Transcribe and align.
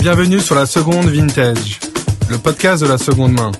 Bienvenue 0.00 0.40
sur 0.40 0.54
la 0.54 0.64
seconde 0.64 1.10
vintage, 1.10 1.78
le 2.30 2.38
podcast 2.38 2.82
de 2.82 2.88
la 2.88 2.96
seconde 2.96 3.32
main. 3.32 3.52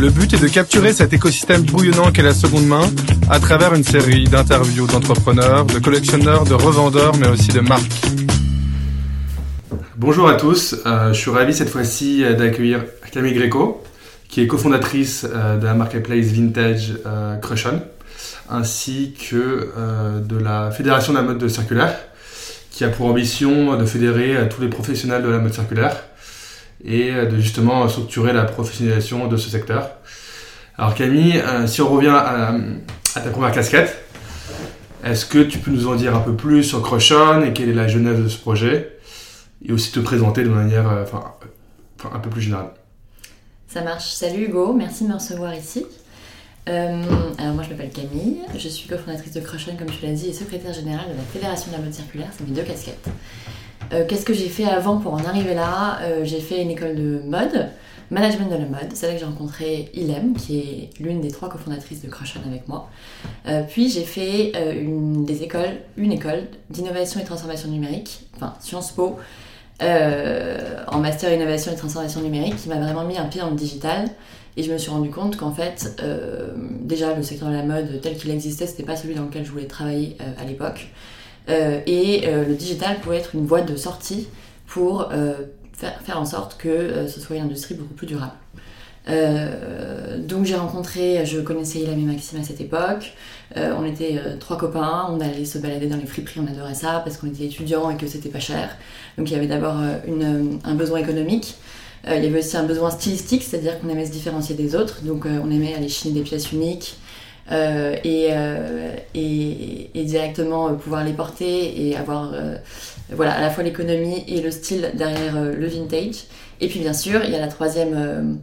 Le 0.00 0.10
but 0.10 0.34
est 0.34 0.42
de 0.42 0.48
capturer 0.48 0.92
cet 0.92 1.12
écosystème 1.12 1.62
bouillonnant 1.62 2.10
qu'est 2.10 2.24
la 2.24 2.34
seconde 2.34 2.66
main 2.66 2.82
à 3.30 3.38
travers 3.38 3.72
une 3.74 3.84
série 3.84 4.24
d'interviews 4.24 4.88
d'entrepreneurs, 4.88 5.66
de 5.66 5.78
collectionneurs, 5.78 6.42
de 6.42 6.54
revendeurs, 6.54 7.16
mais 7.18 7.28
aussi 7.28 7.52
de 7.52 7.60
marques. 7.60 8.08
Bonjour 9.96 10.28
à 10.28 10.34
tous, 10.34 10.74
euh, 10.84 11.12
je 11.12 11.20
suis 11.20 11.30
ravi 11.30 11.54
cette 11.54 11.70
fois-ci 11.70 12.24
d'accueillir 12.36 12.84
Camille 13.12 13.34
Greco, 13.34 13.80
qui 14.28 14.40
est 14.40 14.48
cofondatrice 14.48 15.28
euh, 15.32 15.58
de 15.58 15.64
la 15.64 15.74
marketplace 15.74 16.26
vintage 16.26 16.94
euh, 17.06 17.36
Crushon, 17.36 17.82
ainsi 18.50 19.14
que 19.30 19.70
de 20.26 20.38
la 20.38 20.72
Fédération 20.72 21.12
de 21.12 21.18
la 21.18 21.24
mode 21.24 21.46
circulaire, 21.46 21.94
qui 22.78 22.84
a 22.84 22.90
pour 22.90 23.06
ambition 23.06 23.76
de 23.76 23.84
fédérer 23.84 24.36
euh, 24.36 24.48
tous 24.48 24.60
les 24.60 24.68
professionnels 24.68 25.24
de 25.24 25.28
la 25.28 25.40
mode 25.40 25.52
circulaire 25.52 26.04
et 26.84 27.10
euh, 27.10 27.26
de 27.26 27.40
justement 27.40 27.88
structurer 27.88 28.32
la 28.32 28.44
professionnalisation 28.44 29.26
de 29.26 29.36
ce 29.36 29.50
secteur. 29.50 29.90
Alors 30.76 30.94
Camille, 30.94 31.42
euh, 31.44 31.66
si 31.66 31.82
on 31.82 31.88
revient 31.88 32.14
à, 32.14 32.54
ta 33.14 33.30
première 33.30 33.50
casquette, 33.50 34.04
est-ce 35.02 35.26
que 35.26 35.40
tu 35.40 35.58
peux 35.58 35.72
nous 35.72 35.88
en 35.88 35.96
dire 35.96 36.14
un 36.14 36.20
peu 36.20 36.36
plus 36.36 36.62
sur 36.62 36.80
Crushon 36.80 37.42
et 37.42 37.52
quelle 37.52 37.68
est 37.68 37.74
la 37.74 37.88
genèse 37.88 38.20
de 38.20 38.28
ce 38.28 38.38
projet 38.38 38.96
et 39.64 39.72
aussi 39.72 39.90
te 39.90 39.98
présenter 39.98 40.44
de 40.44 40.48
manière 40.48 40.86
enfin, 41.02 41.34
un 42.14 42.20
peu 42.20 42.30
plus 42.30 42.42
générale? 42.42 42.70
Ça 43.66 43.82
marche. 43.82 44.12
Salut 44.12 44.44
Hugo, 44.44 44.72
merci 44.72 45.02
de 45.02 45.08
me 45.08 45.14
recevoir 45.14 45.52
ici. 45.52 45.84
Euh, 46.68 47.02
alors 47.38 47.54
moi 47.54 47.62
je 47.64 47.70
m'appelle 47.70 47.90
Camille, 47.90 48.40
je 48.56 48.68
suis 48.68 48.88
cofondatrice 48.88 49.32
de 49.32 49.40
Crushon 49.40 49.72
comme 49.78 49.88
tu 49.88 50.04
l'as 50.04 50.12
dit 50.12 50.28
et 50.28 50.32
secrétaire 50.34 50.74
générale 50.74 51.06
de 51.10 51.16
la 51.16 51.22
Fédération 51.22 51.70
de 51.72 51.76
la 51.78 51.82
mode 51.82 51.94
circulaire, 51.94 52.28
c'est 52.36 52.46
mes 52.46 52.54
deux 52.54 52.62
casquettes. 52.62 53.08
Euh, 53.94 54.04
Qu'est-ce 54.06 54.26
que 54.26 54.34
j'ai 54.34 54.48
fait 54.48 54.66
avant 54.66 54.98
pour 54.98 55.14
en 55.14 55.24
arriver 55.24 55.54
là? 55.54 55.98
Euh, 56.02 56.24
J'ai 56.24 56.40
fait 56.40 56.60
une 56.60 56.70
école 56.70 56.94
de 56.94 57.22
mode, 57.24 57.70
management 58.10 58.48
de 58.50 58.56
la 58.56 58.66
mode, 58.66 58.90
c'est 58.92 59.06
là 59.06 59.14
que 59.14 59.18
j'ai 59.18 59.24
rencontré 59.24 59.90
Ilem 59.94 60.34
qui 60.34 60.58
est 60.58 60.90
l'une 61.00 61.22
des 61.22 61.30
trois 61.30 61.48
cofondatrices 61.48 62.02
de 62.02 62.08
Crushon 62.08 62.40
avec 62.46 62.68
moi. 62.68 62.90
Puis 63.70 63.88
j'ai 63.88 64.04
fait 64.04 64.52
des 64.84 65.42
écoles, 65.42 65.76
une 65.96 66.12
école 66.12 66.48
d'innovation 66.68 67.18
et 67.20 67.24
transformation 67.24 67.70
numérique, 67.70 68.26
enfin 68.36 68.54
Sciences 68.60 68.92
Po, 68.92 69.18
en 69.80 70.98
master 70.98 71.32
innovation 71.32 71.72
et 71.72 71.76
transformation 71.76 72.20
numérique 72.20 72.56
qui 72.56 72.68
m'a 72.68 72.76
vraiment 72.78 73.04
mis 73.04 73.16
un 73.16 73.24
pied 73.26 73.40
dans 73.40 73.50
le 73.50 73.56
digital. 73.56 74.08
Et 74.56 74.64
je 74.64 74.72
me 74.72 74.78
suis 74.78 74.90
rendu 74.90 75.10
compte 75.10 75.36
qu'en 75.36 75.52
fait, 75.52 75.94
euh, 76.02 76.48
déjà 76.80 77.14
le 77.14 77.22
secteur 77.22 77.48
de 77.48 77.54
la 77.54 77.62
mode 77.62 78.00
tel 78.02 78.16
qu'il 78.16 78.30
existait, 78.30 78.66
c'était 78.66 78.82
pas 78.82 78.96
celui 78.96 79.14
dans 79.14 79.22
lequel 79.24 79.44
je 79.44 79.52
voulais 79.52 79.66
travailler 79.66 80.16
euh, 80.20 80.32
à 80.42 80.44
l'époque. 80.44 80.88
Euh, 81.48 81.80
et 81.86 82.26
le 82.26 82.54
digital 82.54 82.98
pouvait 82.98 83.18
être 83.18 83.34
une 83.34 83.46
voie 83.46 83.62
de 83.62 83.76
sortie 83.76 84.28
pour 84.66 85.10
faire, 85.72 86.00
faire 86.02 86.20
en 86.20 86.26
sorte 86.26 86.58
que 86.58 87.06
ce 87.06 87.20
soit 87.20 87.36
une 87.36 87.44
industrie 87.44 87.74
beaucoup 87.74 87.94
plus 87.94 88.06
durable. 88.06 88.32
Donc 89.06 90.44
j'ai 90.44 90.56
rencontré, 90.56 91.24
je 91.24 91.40
connaissais 91.40 91.78
Ilham 91.78 91.98
et 91.98 92.02
Maxime 92.02 92.40
à 92.40 92.42
cette 92.42 92.60
époque. 92.60 93.14
On 93.56 93.86
était 93.86 94.20
trois 94.40 94.58
copains, 94.58 95.06
on 95.08 95.20
allait 95.20 95.46
se 95.46 95.56
balader 95.56 95.86
dans 95.86 95.96
les 95.96 96.04
friperies, 96.04 96.40
on 96.40 96.46
adorait 96.46 96.74
ça 96.74 97.00
parce 97.02 97.16
qu'on 97.16 97.28
était 97.28 97.46
étudiants 97.46 97.88
et 97.88 97.96
que 97.96 98.06
c'était 98.06 98.28
pas 98.28 98.40
cher. 98.40 98.76
Donc 99.16 99.30
il 99.30 99.32
y 99.32 99.36
avait 99.36 99.46
d'abord 99.46 99.76
un 99.76 100.74
besoin 100.74 100.98
économique. 100.98 101.56
Euh, 102.06 102.16
il 102.16 102.24
y 102.24 102.26
avait 102.26 102.38
aussi 102.38 102.56
un 102.56 102.64
besoin 102.64 102.90
stylistique, 102.90 103.42
c'est-à-dire 103.42 103.80
qu'on 103.80 103.88
aimait 103.88 104.06
se 104.06 104.12
différencier 104.12 104.54
des 104.54 104.74
autres. 104.74 105.02
Donc 105.02 105.26
euh, 105.26 105.40
on 105.42 105.50
aimait 105.50 105.74
aller 105.74 105.88
chiner 105.88 106.14
des 106.14 106.22
pièces 106.22 106.52
uniques 106.52 106.96
euh, 107.50 107.96
et, 108.04 108.30
et, 109.14 110.04
directement 110.04 110.74
pouvoir 110.74 111.04
les 111.04 111.12
porter 111.12 111.88
et 111.88 111.96
avoir 111.96 112.32
voilà, 113.10 113.32
à 113.32 113.40
la 113.40 113.50
fois 113.50 113.64
l'économie 113.64 114.24
et 114.28 114.40
le 114.40 114.50
style 114.50 114.92
derrière 114.94 115.42
le 115.42 115.66
vintage. 115.66 116.24
Et 116.60 116.68
puis 116.68 116.80
bien 116.80 116.92
sûr, 116.92 117.22
il 117.24 117.30
y 117.30 117.34
a 117.34 117.40
la 117.40 117.48
troisième, 117.48 118.38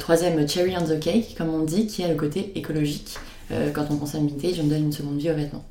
troisième 0.00 0.48
cherry 0.48 0.74
on 0.78 0.84
the 0.84 0.98
cake, 0.98 1.34
comme 1.36 1.54
on 1.54 1.62
dit, 1.62 1.86
qui 1.86 2.02
est 2.02 2.08
le 2.08 2.14
côté 2.14 2.52
écologique. 2.54 3.16
Quand 3.74 3.86
on 3.90 3.96
consomme 3.96 4.28
vintage, 4.28 4.60
on 4.62 4.66
donne 4.66 4.84
une 4.84 4.92
seconde 4.92 5.18
vie 5.18 5.30
aux 5.30 5.34
vêtements. 5.34 5.64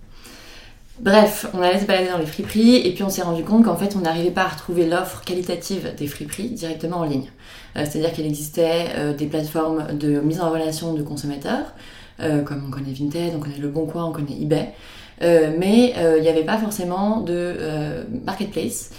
Bref, 1.00 1.46
on 1.54 1.62
allait 1.62 1.80
se 1.80 1.86
balader 1.86 2.10
dans 2.10 2.18
les 2.18 2.26
friperies 2.26 2.78
et 2.78 2.92
puis 2.92 3.04
on 3.04 3.10
s'est 3.10 3.22
rendu 3.22 3.44
compte 3.44 3.66
qu'en 3.66 3.76
fait 3.76 3.96
on 3.96 4.00
n'arrivait 4.00 4.32
pas 4.32 4.42
à 4.42 4.48
retrouver 4.48 4.88
l'offre 4.88 5.24
qualitative 5.24 5.94
des 5.96 6.08
friperies 6.08 6.50
directement 6.50 6.98
en 6.98 7.04
ligne. 7.04 7.30
Euh, 7.76 7.86
C'est-à-dire 7.86 8.12
qu'il 8.14 8.26
existait 8.26 8.88
euh, 8.96 9.14
des 9.14 9.28
plateformes 9.28 9.96
de 9.96 10.20
mise 10.20 10.42
en 10.42 10.50
relation 10.50 10.96
de 10.96 11.04
consommateurs, 11.04 11.74
euh, 12.20 12.42
comme 12.42 12.64
on 12.68 12.72
connaît 12.72 12.94
Vinted, 12.94 13.34
on 13.36 13.40
connaît 13.40 13.60
Le 13.60 13.70
Bon 13.70 13.86
Coin, 13.86 14.06
on 14.06 14.12
connaît 14.12 14.42
eBay, 14.42 14.74
mais 15.22 15.94
il 16.18 16.22
n'y 16.22 16.30
avait 16.30 16.46
pas 16.46 16.58
forcément 16.58 17.22
de 17.22 18.06
marketplace 18.26 18.92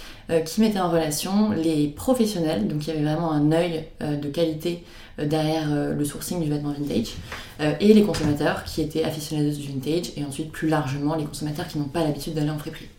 qui 0.45 0.61
mettait 0.61 0.79
en 0.79 0.89
relation 0.89 1.51
les 1.51 1.87
professionnels, 1.87 2.67
donc 2.67 2.85
il 2.85 2.89
y 2.89 2.91
avait 2.91 3.03
vraiment 3.03 3.31
un 3.31 3.51
œil 3.51 3.85
euh, 4.01 4.15
de 4.15 4.29
qualité 4.29 4.83
euh, 5.19 5.25
derrière 5.25 5.67
euh, 5.71 5.95
le 5.95 6.05
sourcing 6.05 6.41
du 6.41 6.49
vêtement 6.49 6.71
vintage, 6.71 7.15
euh, 7.61 7.73
et 7.79 7.93
les 7.93 8.03
consommateurs 8.03 8.63
qui 8.63 8.81
étaient 8.81 9.03
aficionados 9.03 9.57
du 9.57 9.67
vintage, 9.67 10.11
et 10.17 10.23
ensuite 10.23 10.51
plus 10.51 10.69
largement 10.69 11.15
les 11.15 11.25
consommateurs 11.25 11.67
qui 11.67 11.79
n'ont 11.79 11.85
pas 11.85 12.03
l'habitude 12.03 12.33
d'aller 12.35 12.51
en 12.51 12.59
friperie. 12.59 12.89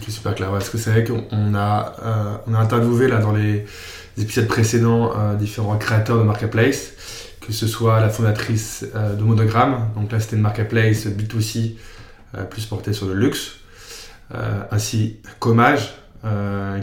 Ok, 0.00 0.10
super 0.10 0.34
clair. 0.34 0.48
Ouais, 0.48 0.58
parce 0.58 0.70
que 0.70 0.78
c'est 0.78 0.90
vrai 0.90 1.04
qu'on 1.04 1.24
on 1.30 1.54
a, 1.54 1.96
euh, 2.02 2.54
a 2.54 2.58
interviewé 2.58 3.08
là, 3.08 3.18
dans 3.18 3.32
les 3.32 3.64
épisodes 4.18 4.46
précédents 4.46 5.12
euh, 5.16 5.34
différents 5.36 5.78
créateurs 5.78 6.18
de 6.18 6.24
marketplace, 6.24 6.92
que 7.40 7.52
ce 7.52 7.66
soit 7.66 8.00
la 8.00 8.08
fondatrice 8.08 8.84
euh, 8.94 9.14
de 9.14 9.22
Monogramme, 9.22 9.88
donc 9.96 10.12
là 10.12 10.20
c'était 10.20 10.36
une 10.36 10.42
marketplace 10.42 11.06
B2C 11.06 11.76
euh, 12.36 12.44
plus 12.44 12.66
portée 12.66 12.92
sur 12.92 13.06
le 13.06 13.14
luxe, 13.14 13.52
euh, 14.34 14.62
ainsi 14.70 15.18
qu'Hommage, 15.40 15.80
euh, 15.80 16.01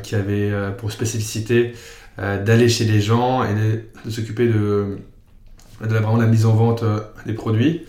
qui 0.03 0.15
avait 0.15 0.51
euh, 0.51 0.71
pour 0.71 0.91
spécificité 0.91 1.73
euh, 2.19 2.43
d'aller 2.43 2.67
chez 2.67 2.83
les 2.85 2.99
gens 2.99 3.43
et 3.43 3.53
de, 3.53 4.11
s'occuper 4.11 4.47
de, 4.47 4.97
la, 5.81 5.87
vraiment 5.87 6.17
la 6.17 6.25
mise 6.25 6.45
en 6.45 6.53
vente 6.53 6.83
euh, 6.83 6.99
des 7.25 7.33
produits. 7.33 7.85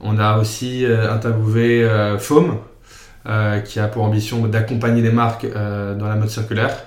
On 0.00 0.18
a 0.18 0.38
aussi 0.38 0.84
euh, 0.84 1.12
interviewé 1.12 1.82
euh, 1.82 2.18
Foam, 2.18 2.58
euh, 3.26 3.58
qui 3.58 3.80
a 3.80 3.88
pour 3.88 4.04
ambition 4.04 4.46
d'accompagner 4.46 5.02
les 5.02 5.10
marques 5.10 5.44
euh, 5.44 5.96
dans 5.96 6.06
la 6.06 6.14
mode 6.14 6.30
circulaire. 6.30 6.84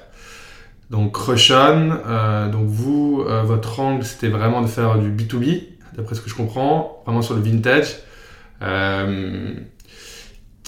Donc 0.90 1.14
Crushon, 1.14 1.98
euh, 2.06 2.50
donc 2.50 2.68
vous, 2.68 3.24
euh, 3.28 3.44
votre 3.44 3.80
angle, 3.82 4.06
c'était 4.06 4.30
vraiment 4.30 4.62
de 4.62 4.68
faire 4.68 4.98
du 4.98 5.10
B2B, 5.10 5.64
d'après 5.98 6.16
ce 6.16 6.22
que 6.22 6.30
je 6.30 6.36
comprends, 6.36 7.02
vraiment 7.06 7.22
sur 7.22 7.36
le 7.36 7.42
vintage. 7.42 7.98
Euh, 8.62 9.56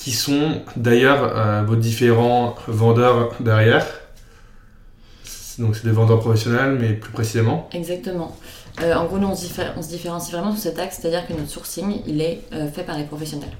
qui 0.03 0.11
sont 0.11 0.61
d'ailleurs 0.75 1.37
euh, 1.37 1.63
vos 1.65 1.77
différents 1.77 2.55
vendeurs 2.67 3.35
derrière. 3.39 3.87
Donc 5.57 5.77
c'est 5.77 5.85
des 5.85 5.93
vendeurs 5.93 6.19
professionnels, 6.19 6.77
mais 6.77 6.89
plus 6.93 7.11
précisément. 7.11 7.69
Exactement. 7.71 8.35
Euh, 8.81 8.95
en 8.95 9.05
gros, 9.05 9.19
nous, 9.19 9.27
on 9.27 9.35
se, 9.35 9.45
différencie 9.89 10.31
vraiment 10.31 10.51
sur 10.51 10.61
cet 10.61 10.79
axe, 10.79 10.99
c'est-à-dire 10.99 11.27
que 11.27 11.33
notre 11.33 11.49
sourcing, 11.49 12.01
il 12.07 12.21
est 12.21 12.41
euh, 12.53 12.67
fait 12.67 12.83
par 12.83 12.97
les 12.97 13.03
professionnels. 13.03 13.51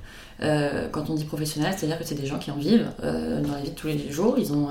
Euh, 0.41 0.89
quand 0.91 1.09
on 1.09 1.13
dit 1.13 1.25
professionnel, 1.25 1.73
c'est-à-dire 1.77 1.99
que 1.99 2.03
c'est 2.03 2.15
des 2.15 2.25
gens 2.25 2.39
qui 2.39 2.51
en 2.51 2.55
vivent 2.55 2.89
dans 3.01 3.51
la 3.51 3.61
vie 3.61 3.69
de 3.69 3.75
tous 3.75 3.87
les 3.87 4.11
jours. 4.11 4.35
Ils 4.37 4.51
ont 4.51 4.67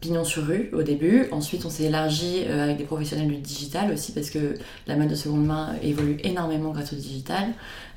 pignon 0.00 0.24
sur 0.24 0.44
rue 0.46 0.70
au 0.74 0.82
début. 0.82 1.28
Ensuite, 1.32 1.64
on 1.64 1.70
s'est 1.70 1.84
élargi 1.84 2.44
avec 2.44 2.76
des 2.76 2.84
professionnels 2.84 3.28
du 3.28 3.38
digital 3.38 3.90
aussi, 3.90 4.12
parce 4.12 4.30
que 4.30 4.54
la 4.86 4.96
mode 4.96 5.08
de 5.08 5.14
seconde 5.14 5.46
main 5.46 5.74
évolue 5.82 6.18
énormément 6.22 6.70
grâce 6.70 6.92
au 6.92 6.96
digital. 6.96 7.48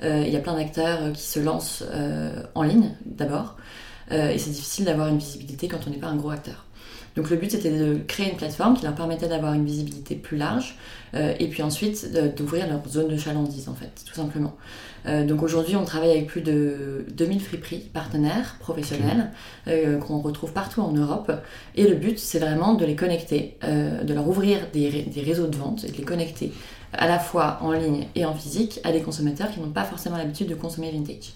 Il 0.02 0.30
y 0.30 0.36
a 0.36 0.40
plein 0.40 0.56
d'acteurs 0.56 1.12
qui 1.14 1.22
se 1.22 1.40
lancent 1.40 1.84
en 2.56 2.64
ligne, 2.64 2.96
d'abord. 3.06 3.58
Et 4.10 4.38
c'est 4.40 4.52
difficile 4.52 4.86
d'avoir 4.86 5.10
une 5.10 5.20
visibilité 5.20 5.68
quand 5.68 5.80
on 5.86 5.92
n'est 5.92 5.98
pas 5.98 6.08
un 6.08 6.16
gros 6.16 6.32
acteur. 6.32 6.66
Donc 7.16 7.30
le 7.30 7.36
but 7.38 7.52
c'était 7.52 7.72
de 7.78 7.98
créer 8.08 8.30
une 8.32 8.38
plateforme 8.38 8.76
qui 8.78 8.84
leur 8.84 8.96
permettait 8.96 9.28
d'avoir 9.28 9.54
une 9.54 9.66
visibilité 9.66 10.16
plus 10.16 10.38
large 10.38 10.76
euh, 11.16 11.34
et 11.40 11.48
puis 11.48 11.64
ensuite 11.64 12.08
d'ouvrir 12.36 12.68
leur 12.68 12.82
zone 12.88 13.08
de 13.08 13.18
chalandise 13.18 13.68
en 13.68 13.74
fait, 13.74 13.92
tout 14.06 14.14
simplement. 14.14 14.56
Euh, 15.06 15.26
donc 15.26 15.42
aujourd'hui 15.44 15.76
on 15.76 15.86
travaille 15.86 16.12
avec 16.12 16.28
plus 16.28 16.42
de 16.42 17.06
2000 17.12 17.42
friperies 17.42 17.90
partenaires 17.94 18.58
professionnels 18.60 19.32
euh, 19.68 19.98
qu'on 19.98 20.20
retrouve 20.20 20.52
partout 20.54 20.82
en 20.82 20.92
Europe 20.92 21.32
et 21.76 21.88
le 21.88 21.96
but 21.96 22.20
c'est 22.20 22.40
vraiment 22.40 22.74
de 22.74 22.86
les 22.86 22.96
connecter, 22.96 23.58
de 23.64 24.14
leur 24.14 24.28
ouvrir 24.28 24.60
des, 24.74 24.90
ré- 24.90 25.04
des 25.14 25.22
réseaux 25.22 25.48
de 25.48 25.56
vente 25.56 25.84
et 25.86 25.92
de 25.92 25.98
les 25.98 26.04
connecter 26.04 26.52
à 26.94 27.08
la 27.08 27.20
fois 27.20 27.60
en 27.62 27.72
ligne 27.72 28.08
et 28.16 28.26
en 28.26 28.34
physique 28.34 28.80
à 28.84 28.92
des 28.92 29.02
consommateurs 29.02 29.52
qui 29.52 29.60
n'ont 29.60 29.70
pas 29.70 29.84
forcément 29.84 30.18
l'habitude 30.18 30.48
de 30.48 30.56
consommer 30.56 30.92
vintage. 30.92 31.34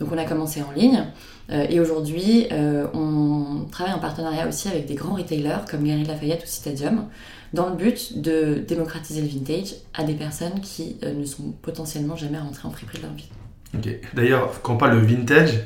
Donc 0.00 0.10
on 0.12 0.18
a 0.18 0.24
commencé 0.24 0.62
en 0.62 0.72
ligne 0.72 1.04
euh, 1.50 1.66
et 1.68 1.78
aujourd'hui 1.78 2.46
euh, 2.52 2.86
on 2.94 3.66
travaille 3.70 3.92
en 3.92 3.98
partenariat 3.98 4.48
aussi 4.48 4.66
avec 4.68 4.86
des 4.86 4.94
grands 4.94 5.14
retailers 5.14 5.66
comme 5.70 5.84
Galeries 5.84 6.06
Lafayette 6.06 6.42
ou 6.42 6.46
Citadium 6.46 7.04
dans 7.52 7.68
le 7.68 7.76
but 7.76 8.18
de 8.18 8.64
démocratiser 8.66 9.20
le 9.20 9.28
vintage 9.28 9.74
à 9.92 10.04
des 10.04 10.14
personnes 10.14 10.60
qui 10.62 10.96
euh, 11.02 11.12
ne 11.12 11.24
sont 11.26 11.52
potentiellement 11.60 12.16
jamais 12.16 12.38
rentrées 12.38 12.66
en 12.66 12.70
friperie 12.70 12.98
de 12.98 13.02
leur 13.02 13.12
vie. 13.12 13.28
Ok. 13.76 13.88
D'ailleurs, 14.14 14.62
quand 14.62 14.74
on 14.74 14.76
parle 14.78 15.00
de 15.00 15.06
vintage, 15.06 15.60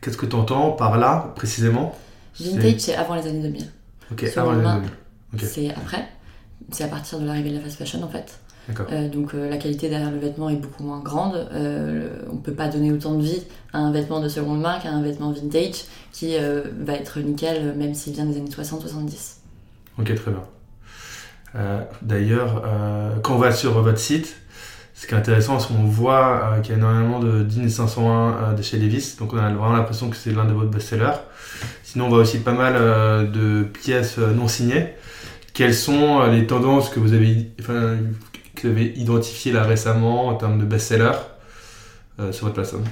qu'est-ce 0.00 0.16
que 0.16 0.26
tu 0.26 0.36
entends 0.36 0.72
par 0.72 0.96
là 0.96 1.32
précisément? 1.36 1.94
Vintage 2.40 2.78
c'est 2.78 2.94
avant 2.94 3.14
les 3.14 3.26
années 3.26 3.42
2000. 3.42 3.66
Ok, 4.10 4.24
avant 4.36 4.52
le 4.52 4.60
les 4.60 4.66
années 4.66 4.80
2000. 4.80 4.90
Ok. 5.34 5.40
C'est 5.52 5.70
après. 5.70 6.08
C'est 6.72 6.84
à 6.84 6.88
partir 6.88 7.20
de 7.20 7.26
l'arrivée 7.26 7.50
de 7.50 7.56
la 7.56 7.60
fast 7.60 7.76
fashion 7.76 8.02
en 8.02 8.08
fait. 8.08 8.40
Euh, 8.90 9.08
donc 9.08 9.32
la 9.32 9.56
qualité 9.56 9.88
derrière 9.88 10.10
le 10.10 10.18
vêtement 10.18 10.48
est 10.48 10.56
beaucoup 10.56 10.82
moins 10.82 11.00
grande. 11.00 11.48
on 11.52 12.34
ne 12.34 12.40
peut 12.42 12.52
pas 12.52 12.68
donner 12.68 12.92
autant 12.92 13.14
de 13.14 13.22
vie 13.22 13.42
à 13.72 13.78
un 13.78 13.92
vêtement 13.92 14.20
de 14.20 14.28
seconde 14.28 14.60
main 14.60 14.78
qu'à 14.78 14.90
un 14.90 15.02
vêtement 15.02 15.32
vintage 15.32 15.84
qui 16.12 16.36
va 16.80 16.94
être 16.94 17.20
nickel 17.20 17.74
même 17.76 17.94
s'il 17.94 18.14
vient 18.14 18.26
des 18.26 18.36
années 18.36 18.50
60-70. 18.50 19.36
Ok, 19.98 20.14
très 20.14 20.30
bien. 20.30 20.42
D'ailleurs, 22.02 22.62
quand 23.22 23.36
on 23.36 23.38
va 23.38 23.52
sur 23.52 23.80
votre 23.80 23.98
site, 23.98 24.36
ce 24.94 25.06
qui 25.06 25.14
est 25.14 25.18
intéressant, 25.18 25.58
c'est 25.58 25.68
qu'on 25.68 25.84
voit 25.84 26.56
qu'il 26.62 26.72
y 26.72 26.74
a 26.74 26.78
énormément 26.78 27.20
de 27.20 27.42
DIN 27.42 27.68
501 27.68 28.54
de 28.54 28.62
chez 28.62 28.78
Levis, 28.78 29.16
donc 29.18 29.32
on 29.32 29.38
a 29.38 29.48
vraiment 29.48 29.72
l'impression 29.72 30.10
que 30.10 30.16
c'est 30.16 30.32
l'un 30.32 30.44
de 30.44 30.52
vos 30.52 30.64
best-sellers. 30.64 31.20
Sinon, 31.82 32.06
on 32.06 32.08
voit 32.08 32.18
aussi 32.18 32.38
pas 32.38 32.52
mal 32.52 32.74
de 33.30 33.62
pièces 33.62 34.18
non 34.18 34.48
signées. 34.48 34.94
Quelles 35.56 35.74
sont 35.74 36.20
euh, 36.20 36.30
les 36.30 36.46
tendances 36.46 36.90
que 36.90 37.00
vous 37.00 37.14
avez, 37.14 37.50
enfin, 37.58 37.96
que 38.66 38.72
vous 38.72 38.78
avez 38.78 38.92
identifiées 38.96 39.52
là 39.52 39.62
récemment 39.62 40.26
en 40.26 40.34
termes 40.34 40.58
de 40.58 40.64
best-sellers 40.64 41.18
euh, 42.18 42.32
sur 42.32 42.46
votre 42.46 42.54
plateforme 42.54 42.84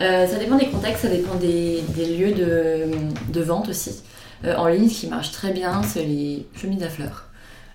euh, 0.00 0.26
Ça 0.26 0.38
dépend 0.38 0.56
des 0.56 0.68
contextes, 0.68 1.02
ça 1.02 1.08
dépend 1.08 1.34
des, 1.36 1.82
lieux 1.96 2.32
de, 2.32 3.40
vente 3.40 3.68
aussi. 3.68 4.02
en 4.44 4.68
ligne, 4.68 4.88
ce 4.88 5.00
qui 5.00 5.06
marche 5.08 5.32
très 5.32 5.52
bien, 5.52 5.82
c'est 5.82 6.04
les 6.04 6.46
chemises 6.54 6.82
à 6.82 6.88
fleurs. 6.88 7.26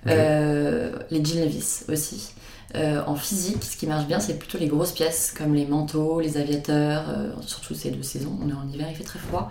les 0.05 1.23
jeans 1.23 1.43
Levis 1.43 1.83
aussi. 1.89 2.33
en 2.75 3.15
physique, 3.15 3.63
ce 3.63 3.77
qui 3.77 3.87
marche 3.87 4.07
bien, 4.07 4.19
c'est 4.19 4.37
plutôt 4.39 4.57
les 4.57 4.67
grosses 4.67 4.93
pièces 4.93 5.33
comme 5.37 5.53
les 5.53 5.65
manteaux, 5.65 6.19
les 6.19 6.37
aviateurs, 6.37 7.05
surtout 7.41 7.73
ces 7.73 7.91
deux 7.91 8.03
saisons. 8.03 8.37
On 8.41 8.49
est 8.49 8.53
en 8.53 8.67
hiver, 8.71 8.87
il 8.89 8.95
fait 8.95 9.03
très 9.03 9.19
froid. 9.19 9.49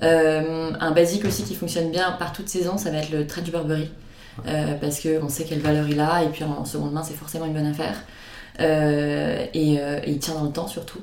un 0.00 0.90
basique 0.90 1.24
aussi 1.24 1.44
qui 1.44 1.54
fonctionne 1.54 1.90
bien 1.90 2.12
par 2.12 2.32
toute 2.32 2.48
saison, 2.48 2.76
ça 2.76 2.90
va 2.90 2.98
être 2.98 3.10
le 3.10 3.26
trait 3.26 3.42
du 3.42 3.50
Burberry. 3.50 3.90
Euh, 4.46 4.74
parce 4.80 5.00
qu'on 5.00 5.28
sait 5.28 5.44
quelle 5.44 5.60
valeur 5.60 5.88
il 5.88 6.00
a, 6.00 6.24
et 6.24 6.28
puis 6.28 6.44
en, 6.44 6.64
seconde 6.64 6.92
main, 6.92 7.02
c'est 7.02 7.14
forcément 7.14 7.46
une 7.46 7.52
bonne 7.52 7.66
affaire. 7.66 7.96
Euh, 8.60 9.46
et, 9.54 9.78
euh, 9.78 10.00
et, 10.04 10.10
il 10.10 10.18
tient 10.18 10.34
dans 10.34 10.44
le 10.44 10.52
temps 10.52 10.68
surtout. 10.68 11.00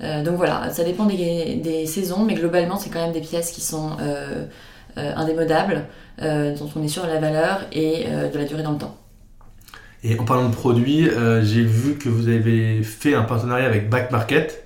donc 0.00 0.36
voilà, 0.36 0.70
ça 0.70 0.84
dépend 0.84 1.06
des, 1.06 1.86
saisons, 1.86 2.24
mais 2.24 2.34
globalement, 2.34 2.76
c'est 2.76 2.90
quand 2.90 3.02
même 3.02 3.12
des 3.12 3.20
pièces 3.20 3.50
qui 3.50 3.60
sont 3.60 3.96
indémodables, 4.96 5.86
dont 6.20 6.70
on 6.76 6.82
est 6.82 6.88
sûr 6.88 7.04
de 7.04 7.08
la 7.08 7.20
valeur 7.20 7.60
et 7.72 8.04
de 8.04 8.38
la 8.38 8.44
durée 8.44 8.62
dans 8.62 8.72
le 8.72 8.78
temps. 8.78 8.96
Et 10.04 10.18
en 10.18 10.24
parlant 10.24 10.48
de 10.48 10.54
produits, 10.54 11.08
j'ai 11.42 11.62
vu 11.62 11.96
que 11.96 12.10
vous 12.10 12.28
avez 12.28 12.82
fait 12.82 13.14
un 13.14 13.22
partenariat 13.22 13.66
avec 13.66 13.88
Back 13.88 14.10
Market. 14.10 14.64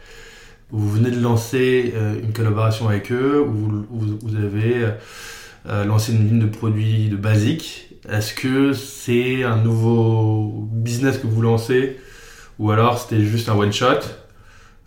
vous 0.70 0.90
venez 0.90 1.12
de 1.12 1.20
lancer 1.20 1.94
une 2.22 2.32
collaboration 2.32 2.88
avec 2.88 3.12
eux, 3.12 3.40
où 3.40 3.86
vous 3.94 4.36
avez 4.36 4.84
lancé 5.86 6.12
une 6.12 6.28
ligne 6.28 6.40
de 6.40 6.46
produits 6.46 7.08
de 7.08 7.16
basique 7.16 7.89
est-ce 8.08 8.34
que 8.34 8.72
c'est 8.72 9.44
un 9.44 9.56
nouveau 9.56 10.68
business 10.72 11.18
que 11.18 11.26
vous 11.26 11.42
lancez 11.42 11.98
ou 12.58 12.70
alors 12.70 12.98
c'était 12.98 13.22
juste 13.22 13.48
un 13.48 13.56
one 13.56 13.72
shot? 13.72 14.00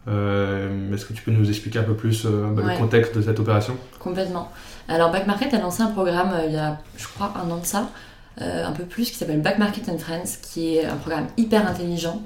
Euh, 0.07 0.94
Est-ce 0.94 1.06
que 1.06 1.13
tu 1.13 1.24
peux 1.24 1.31
nous 1.31 1.48
expliquer 1.48 1.80
un 1.80 1.83
peu 1.83 1.95
plus 1.95 2.25
euh, 2.25 2.48
bah, 2.51 2.62
le 2.65 2.77
contexte 2.77 3.15
de 3.15 3.21
cette 3.21 3.39
opération? 3.39 3.77
Complètement. 4.00 4.51
Alors 4.88 5.12
Back 5.12 5.27
Market 5.27 5.54
a 5.54 5.60
lancé 5.60 5.81
un 5.81 5.92
programme 5.92 6.31
euh, 6.33 6.45
il 6.48 6.54
y 6.54 6.57
a, 6.57 6.80
je 6.98 7.07
crois, 7.07 7.33
un 7.42 7.50
an 7.50 7.57
de 7.57 7.65
ça, 7.65 7.89
un 8.38 8.71
peu 8.71 8.83
plus, 8.83 9.12
qui 9.12 9.15
s'appelle 9.15 9.42
Back 9.42 9.60
Market 9.60 9.88
and 9.89 10.00
Friends, 10.00 10.39
qui 10.42 10.77
est 10.77 10.86
un 10.86 10.95
programme 10.95 11.27
hyper 11.38 11.68
intelligent 11.68 12.21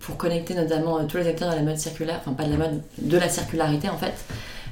pour 0.00 0.16
connecter 0.16 0.54
notamment 0.54 1.04
tous 1.04 1.18
les 1.18 1.28
acteurs 1.28 1.50
de 1.52 1.56
la 1.56 1.62
mode 1.62 1.78
circulaire, 1.78 2.18
enfin 2.20 2.32
pas 2.32 2.44
de 2.44 2.50
la 2.50 2.56
mode, 2.56 2.82
de 2.98 3.16
la 3.16 3.28
circularité 3.28 3.88
en 3.88 3.96
fait. 3.96 4.14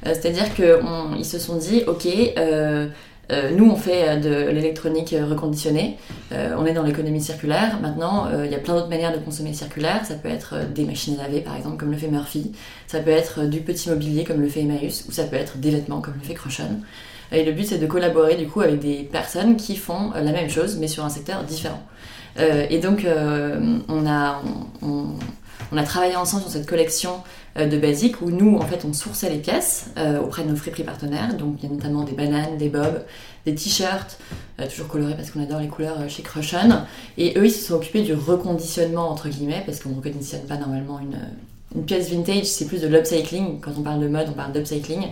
C'est-à-dire 0.02 0.52
qu'ils 0.54 1.25
se 1.25 1.38
sont 1.38 1.56
dit, 1.56 1.84
ok, 1.87 2.08
euh, 3.30 3.50
nous, 3.54 3.70
on 3.70 3.76
fait 3.76 4.08
euh, 4.08 4.16
de 4.16 4.50
l'électronique 4.50 5.12
euh, 5.12 5.26
reconditionnée. 5.26 5.96
on 6.32 6.66
est 6.66 6.72
dans 6.72 6.82
l'économie 6.82 7.20
circulaire. 7.20 7.78
Maintenant, 7.80 8.28
il 8.44 8.50
y 8.50 8.54
a 8.54 8.58
plein 8.58 8.74
d'autres 8.74 8.88
manières 8.88 9.12
de 9.12 9.18
consommer 9.18 9.52
circulaire. 9.52 10.04
Ça 10.04 10.14
peut 10.14 10.28
être 10.28 10.54
des 10.72 10.84
machines 10.84 11.18
à 11.18 11.24
laver, 11.24 11.40
par 11.40 11.56
exemple, 11.56 11.76
comme 11.76 11.90
le 11.90 11.96
fait 11.96 12.08
Murphy. 12.08 12.52
Ça 12.86 13.00
peut 13.00 13.10
être 13.10 13.46
du 13.46 13.60
petit 13.60 13.88
mobilier, 13.90 14.24
comme 14.24 14.40
le 14.40 14.48
fait 14.48 14.60
Emmaüs. 14.60 15.06
Ou 15.08 15.12
ça 15.12 15.24
peut 15.24 15.36
être 15.36 15.58
des 15.58 15.70
vêtements, 15.70 16.00
comme 16.00 16.14
le 16.14 16.24
fait 16.26 16.34
Crochon. 16.34 16.80
Et 17.32 17.44
le 17.44 17.52
but, 17.52 17.66
c'est 17.66 17.78
de 17.78 17.86
collaborer, 17.86 18.36
du 18.36 18.46
coup, 18.46 18.60
avec 18.60 18.78
des 18.78 19.08
personnes 19.10 19.56
qui 19.56 19.76
font 19.76 20.12
la 20.14 20.32
même 20.32 20.48
chose, 20.48 20.78
mais 20.78 20.88
sur 20.88 21.04
un 21.04 21.10
secteur 21.10 21.42
différent. 21.44 21.82
et 22.38 22.78
donc, 22.78 23.04
on 23.88 24.06
a... 24.06 24.40
a 25.76 25.82
travaillé 25.82 26.17
ensemble 26.17 26.43
sur 26.43 26.52
cette 26.52 26.67
collection 26.67 27.22
euh, 27.58 27.67
de 27.67 27.76
basique 27.78 28.20
où 28.22 28.31
nous, 28.31 28.56
en 28.56 28.67
fait, 28.67 28.84
on 28.84 28.93
sourçait 28.93 29.31
les 29.31 29.38
pièces 29.38 29.90
euh, 29.99 30.20
auprès 30.20 30.43
de 30.43 30.49
nos 30.49 30.56
friperies 30.56 30.84
partenaires. 30.84 31.34
Donc, 31.34 31.56
il 31.58 31.69
y 31.69 31.72
a 31.72 31.75
notamment 31.75 32.02
des 32.02 32.12
bananes, 32.12 32.56
des 32.58 32.69
bobs, 32.69 33.05
des 33.44 33.55
t-shirts, 33.55 34.19
euh, 34.61 34.69
toujours 34.69 34.88
colorés 34.88 35.14
parce 35.14 35.31
qu'on 35.31 35.43
adore 35.43 35.61
les 35.61 35.69
couleurs 35.69 35.99
chez 36.08 36.22
Crushon. 36.22 36.82
Et 37.19 37.38
eux, 37.38 37.46
ils 37.46 37.50
se 37.50 37.67
sont 37.67 37.75
occupés 37.75 38.02
du 38.02 38.14
reconditionnement, 38.14 39.11
entre 39.11 39.28
guillemets, 39.28 39.62
parce 39.67 39.81
qu'on 39.81 39.90
ne 39.90 39.96
reconditionne 39.96 40.43
pas 40.43 40.56
normalement 40.56 41.00
une, 41.00 41.19
pièce 41.87 42.11
vintage, 42.11 42.46
c'est 42.46 42.66
plus 42.66 42.81
de 42.81 42.88
l'upcycling. 42.88 43.61
Quand 43.61 43.70
on 43.78 43.82
parle 43.82 44.00
de 44.00 44.08
mode, 44.08 44.26
on 44.28 44.32
parle 44.32 44.52
d'upcycling. 44.52 45.06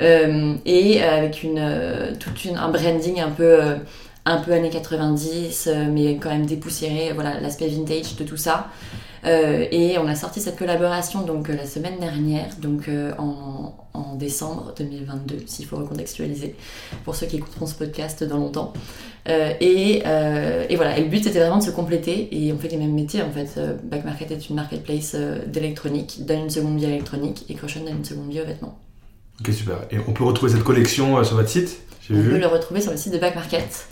et 0.00 1.02
avec 1.02 1.42
une, 1.42 1.58
une, 1.58 2.56
un 2.56 2.68
branding 2.70 3.20
un 3.20 3.30
peu 3.30 3.60
un 4.24 4.36
peu 4.38 4.52
années 4.52 4.70
90, 4.70 5.68
mais 5.90 6.16
quand 6.16 6.30
même 6.30 6.46
dépoussiéré, 6.46 7.12
voilà, 7.12 7.40
l'aspect 7.40 7.68
vintage 7.68 8.16
de 8.16 8.24
tout 8.24 8.38
ça. 8.38 8.70
Euh, 9.24 9.66
et 9.70 9.98
on 9.98 10.08
a 10.08 10.14
sorti 10.14 10.40
cette 10.40 10.56
collaboration 10.56 11.22
donc 11.22 11.48
euh, 11.48 11.56
la 11.56 11.66
semaine 11.66 11.98
dernière, 12.00 12.48
donc 12.60 12.88
euh, 12.88 13.12
en, 13.18 13.74
en, 13.94 14.14
décembre 14.16 14.74
2022, 14.76 15.44
s'il 15.46 15.66
faut 15.66 15.76
recontextualiser, 15.76 16.56
pour 17.04 17.14
ceux 17.14 17.26
qui 17.26 17.36
écouteront 17.36 17.66
ce 17.66 17.74
podcast 17.74 18.24
dans 18.24 18.38
longtemps. 18.38 18.72
Et, 19.26 19.98
et, 19.98 20.76
voilà, 20.76 20.98
et 20.98 21.02
le 21.02 21.08
but 21.08 21.22
c'était 21.22 21.38
vraiment 21.38 21.58
de 21.58 21.62
se 21.62 21.70
compléter 21.70 22.28
et 22.32 22.52
on 22.52 22.58
fait 22.58 22.66
les 22.66 22.76
mêmes 22.76 22.92
métiers 22.94 23.22
en 23.22 23.30
fait. 23.30 23.56
Back 23.84 24.04
Market 24.04 24.32
est 24.32 24.48
une 24.48 24.56
marketplace 24.56 25.14
d'électronique, 25.46 26.26
donne 26.26 26.40
une 26.40 26.50
seconde 26.50 26.76
vie 26.76 26.86
à 26.86 26.88
l'électronique 26.88 27.44
et 27.48 27.54
Crochon 27.54 27.84
donne 27.84 27.98
une 27.98 28.04
seconde 28.04 28.30
vie 28.30 28.40
aux 28.40 28.44
vêtements. 28.44 28.76
Ok, 29.40 29.54
super. 29.54 29.76
Et 29.92 29.98
on 30.08 30.12
peut 30.12 30.24
retrouver 30.24 30.50
cette 30.50 30.64
collection 30.64 31.22
sur 31.22 31.36
votre 31.36 31.48
site? 31.48 31.82
On 32.10 32.14
peut 32.14 32.38
le 32.38 32.48
retrouver 32.48 32.80
sur 32.80 32.90
le 32.90 32.96
site 32.96 33.12
de 33.12 33.18
Back 33.18 33.36
Market. 33.36 33.86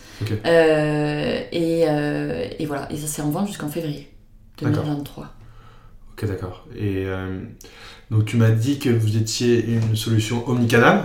et, 0.44 1.82
et, 1.82 2.66
voilà, 2.66 2.88
et 2.90 2.96
ça 2.96 3.06
c'est 3.06 3.22
en 3.22 3.30
vente 3.30 3.46
jusqu'en 3.46 3.68
février. 3.68 4.09
2023. 4.62 5.26
Ok, 6.12 6.28
d'accord. 6.28 6.66
Et 6.76 7.04
euh, 7.06 7.40
donc 8.10 8.26
tu 8.26 8.36
m'as 8.36 8.50
dit 8.50 8.78
que 8.78 8.90
vous 8.90 9.16
étiez 9.16 9.64
une 9.66 9.96
solution 9.96 10.48
omnicanal. 10.48 11.04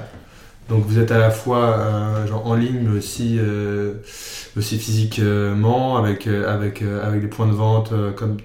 Donc 0.67 0.83
vous 0.85 0.97
êtes 0.97 1.11
à 1.11 1.19
la 1.19 1.29
fois 1.29 1.77
euh, 1.77 2.27
genre 2.27 2.45
en 2.47 2.55
ligne, 2.55 2.79
mais 2.81 2.97
aussi, 2.97 3.37
euh, 3.39 3.93
aussi 4.57 4.77
physiquement, 4.79 5.97
avec, 5.97 6.27
avec, 6.27 6.81
avec 6.81 7.21
des 7.21 7.27
points 7.27 7.47
de 7.47 7.53
vente 7.53 7.93
comme, 8.15 8.37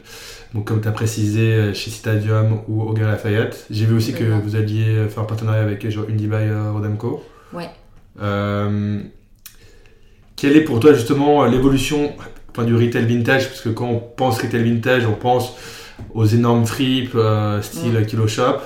comme 0.64 0.82
tu 0.82 0.88
as 0.88 0.92
précisé 0.92 1.72
chez 1.72 1.90
Citadium 1.90 2.60
ou 2.68 2.82
au 2.82 2.92
Galerie 2.92 3.12
Lafayette. 3.12 3.66
J'ai 3.70 3.86
vu 3.86 3.96
aussi 3.96 4.12
que 4.12 4.24
vous 4.24 4.54
alliez 4.54 5.08
faire 5.08 5.22
un 5.22 5.26
partenariat 5.26 5.62
avec 5.62 5.88
genre 5.88 6.04
Undibuy 6.10 6.50
Rodemco. 6.72 7.24
Ouais. 7.54 7.70
quelle 10.36 10.56
est 10.56 10.64
pour 10.64 10.78
toi 10.78 10.92
justement 10.92 11.46
l'évolution 11.46 12.12
du 12.58 12.74
retail 12.74 13.06
vintage, 13.06 13.48
parce 13.48 13.60
que 13.60 13.68
quand 13.68 13.88
on 13.88 13.98
pense 13.98 14.38
retail 14.38 14.62
vintage, 14.62 15.06
on 15.06 15.14
pense 15.14 15.54
aux 16.14 16.26
énormes 16.26 16.66
fripes 16.66 17.14
euh, 17.14 17.62
style 17.62 17.98
mm. 17.98 18.06
Kilo 18.06 18.26
Shop. 18.28 18.58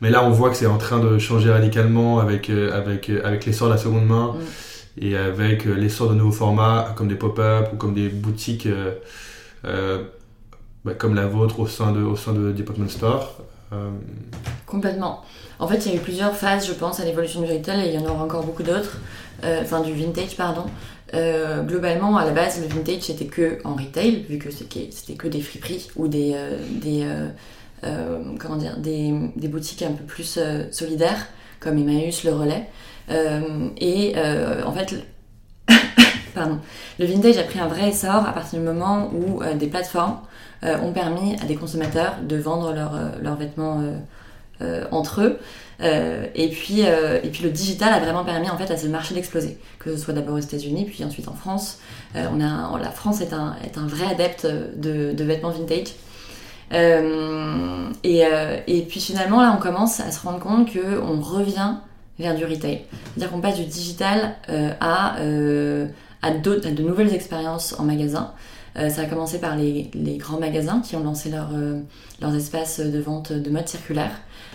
Mais 0.00 0.10
là, 0.10 0.24
on 0.24 0.30
voit 0.30 0.50
que 0.50 0.56
c'est 0.56 0.66
en 0.66 0.78
train 0.78 0.98
de 0.98 1.18
changer 1.18 1.50
radicalement 1.50 2.18
avec, 2.18 2.50
euh, 2.50 2.76
avec, 2.76 3.08
euh, 3.08 3.22
avec 3.24 3.46
l'essor 3.46 3.68
de 3.68 3.74
la 3.74 3.78
seconde 3.78 4.06
main 4.06 4.34
mm. 4.34 5.04
et 5.04 5.16
avec 5.16 5.64
l'essor 5.64 6.08
de 6.08 6.14
nouveaux 6.14 6.32
formats 6.32 6.94
comme 6.96 7.08
des 7.08 7.14
pop-up 7.14 7.68
ou 7.72 7.76
comme 7.76 7.94
des 7.94 8.08
boutiques 8.08 8.68
bah, 10.84 10.94
comme 10.94 11.14
la 11.14 11.26
vôtre 11.26 11.60
au 11.60 11.68
sein 11.68 11.92
de, 11.92 12.02
au 12.02 12.16
sein 12.16 12.32
de 12.32 12.50
Department 12.50 12.88
Store. 12.88 13.38
Complètement. 14.66 15.22
En 15.60 15.68
fait, 15.68 15.86
il 15.86 15.92
y 15.92 15.94
a 15.94 15.96
eu 15.96 16.00
plusieurs 16.00 16.34
phases, 16.34 16.66
je 16.66 16.72
pense, 16.72 16.98
à 16.98 17.04
l'évolution 17.04 17.40
du 17.40 17.50
retail 17.50 17.86
et 17.86 17.94
il 17.94 17.94
y 17.94 18.04
en 18.04 18.10
aura 18.10 18.24
encore 18.24 18.44
beaucoup 18.44 18.64
d'autres. 18.64 18.98
Enfin, 19.44 19.80
du 19.80 19.92
vintage, 19.92 20.36
pardon. 20.36 20.64
Euh, 21.14 21.62
globalement, 21.62 22.16
à 22.16 22.24
la 22.24 22.30
base, 22.30 22.60
le 22.60 22.66
vintage 22.68 23.02
c'était 23.02 23.26
que 23.26 23.58
en 23.64 23.74
retail, 23.74 24.24
vu 24.28 24.38
que 24.38 24.50
c'était 24.50 25.14
que 25.14 25.28
des 25.28 25.40
friperies 25.40 25.88
ou 25.96 26.08
des, 26.08 26.32
euh, 26.34 27.28
euh, 27.84 29.48
boutiques 29.48 29.82
un 29.82 29.92
peu 29.92 30.04
plus 30.04 30.38
solidaires, 30.70 31.26
comme 31.60 31.76
Emmaüs, 31.76 32.24
le 32.24 32.32
Relais. 32.32 32.66
et 33.78 34.14
en 34.64 34.72
fait, 34.72 34.94
le 36.98 37.06
vintage 37.06 37.36
a 37.36 37.42
pris 37.42 37.60
un 37.60 37.68
vrai 37.68 37.90
essor 37.90 38.26
à 38.26 38.32
partir 38.32 38.58
du 38.58 38.64
moment 38.64 39.10
où 39.12 39.42
des 39.58 39.66
plateformes 39.66 40.18
ont 40.62 40.92
permis 40.92 41.36
à 41.42 41.44
des 41.44 41.56
consommateurs 41.56 42.16
de 42.26 42.36
vendre 42.36 42.72
leurs 43.20 43.36
vêtements 43.36 43.82
entre 44.90 45.22
eux. 45.22 45.38
Euh, 45.82 46.26
et, 46.34 46.48
puis, 46.48 46.84
euh, 46.86 47.18
et 47.22 47.28
puis 47.28 47.42
le 47.42 47.50
digital 47.50 47.92
a 47.92 47.98
vraiment 47.98 48.24
permis 48.24 48.48
en 48.48 48.56
fait 48.56 48.70
à 48.70 48.76
ce 48.76 48.86
marché 48.86 49.14
d'exploser, 49.14 49.58
que 49.78 49.96
ce 49.96 50.02
soit 50.02 50.14
d'abord 50.14 50.36
aux 50.36 50.40
États-Unis, 50.40 50.84
puis 50.84 51.04
ensuite 51.04 51.28
en 51.28 51.34
France. 51.34 51.78
Euh, 52.14 52.26
on 52.32 52.40
a, 52.40 52.78
la 52.78 52.90
France 52.90 53.20
est 53.20 53.32
un, 53.32 53.56
est 53.64 53.78
un 53.78 53.86
vrai 53.86 54.06
adepte 54.06 54.46
de, 54.46 55.12
de 55.12 55.24
vêtements 55.24 55.50
vintage. 55.50 55.94
Et, 58.04 58.22
et, 58.66 58.82
puis 58.82 59.00
finalement, 59.00 59.42
là, 59.42 59.54
on 59.56 59.60
commence 59.60 60.00
à 60.00 60.10
se 60.10 60.22
rendre 60.26 60.38
compte 60.38 60.72
qu'on 60.72 61.20
revient 61.20 61.74
vers 62.18 62.34
du 62.34 62.46
retail. 62.46 62.84
C'est-à-dire 63.04 63.30
qu'on 63.30 63.42
passe 63.42 63.56
du 63.56 63.66
digital 63.66 64.36
à, 64.48 65.16
à, 65.16 65.16
à, 66.22 66.30
de 66.30 66.82
nouvelles 66.82 67.12
expériences 67.12 67.74
en 67.78 67.82
magasin. 67.82 68.32
ça 68.74 69.02
a 69.02 69.04
commencé 69.04 69.38
par 69.38 69.54
les, 69.56 69.90
grands 70.16 70.38
magasins 70.38 70.80
qui 70.80 70.96
ont 70.96 71.04
lancé 71.04 71.28
leur, 71.28 71.50
leurs 72.22 72.34
espaces 72.34 72.80
de 72.80 72.98
vente 73.00 73.32
de 73.34 73.50
mode 73.50 73.68
circulaire. 73.68 74.12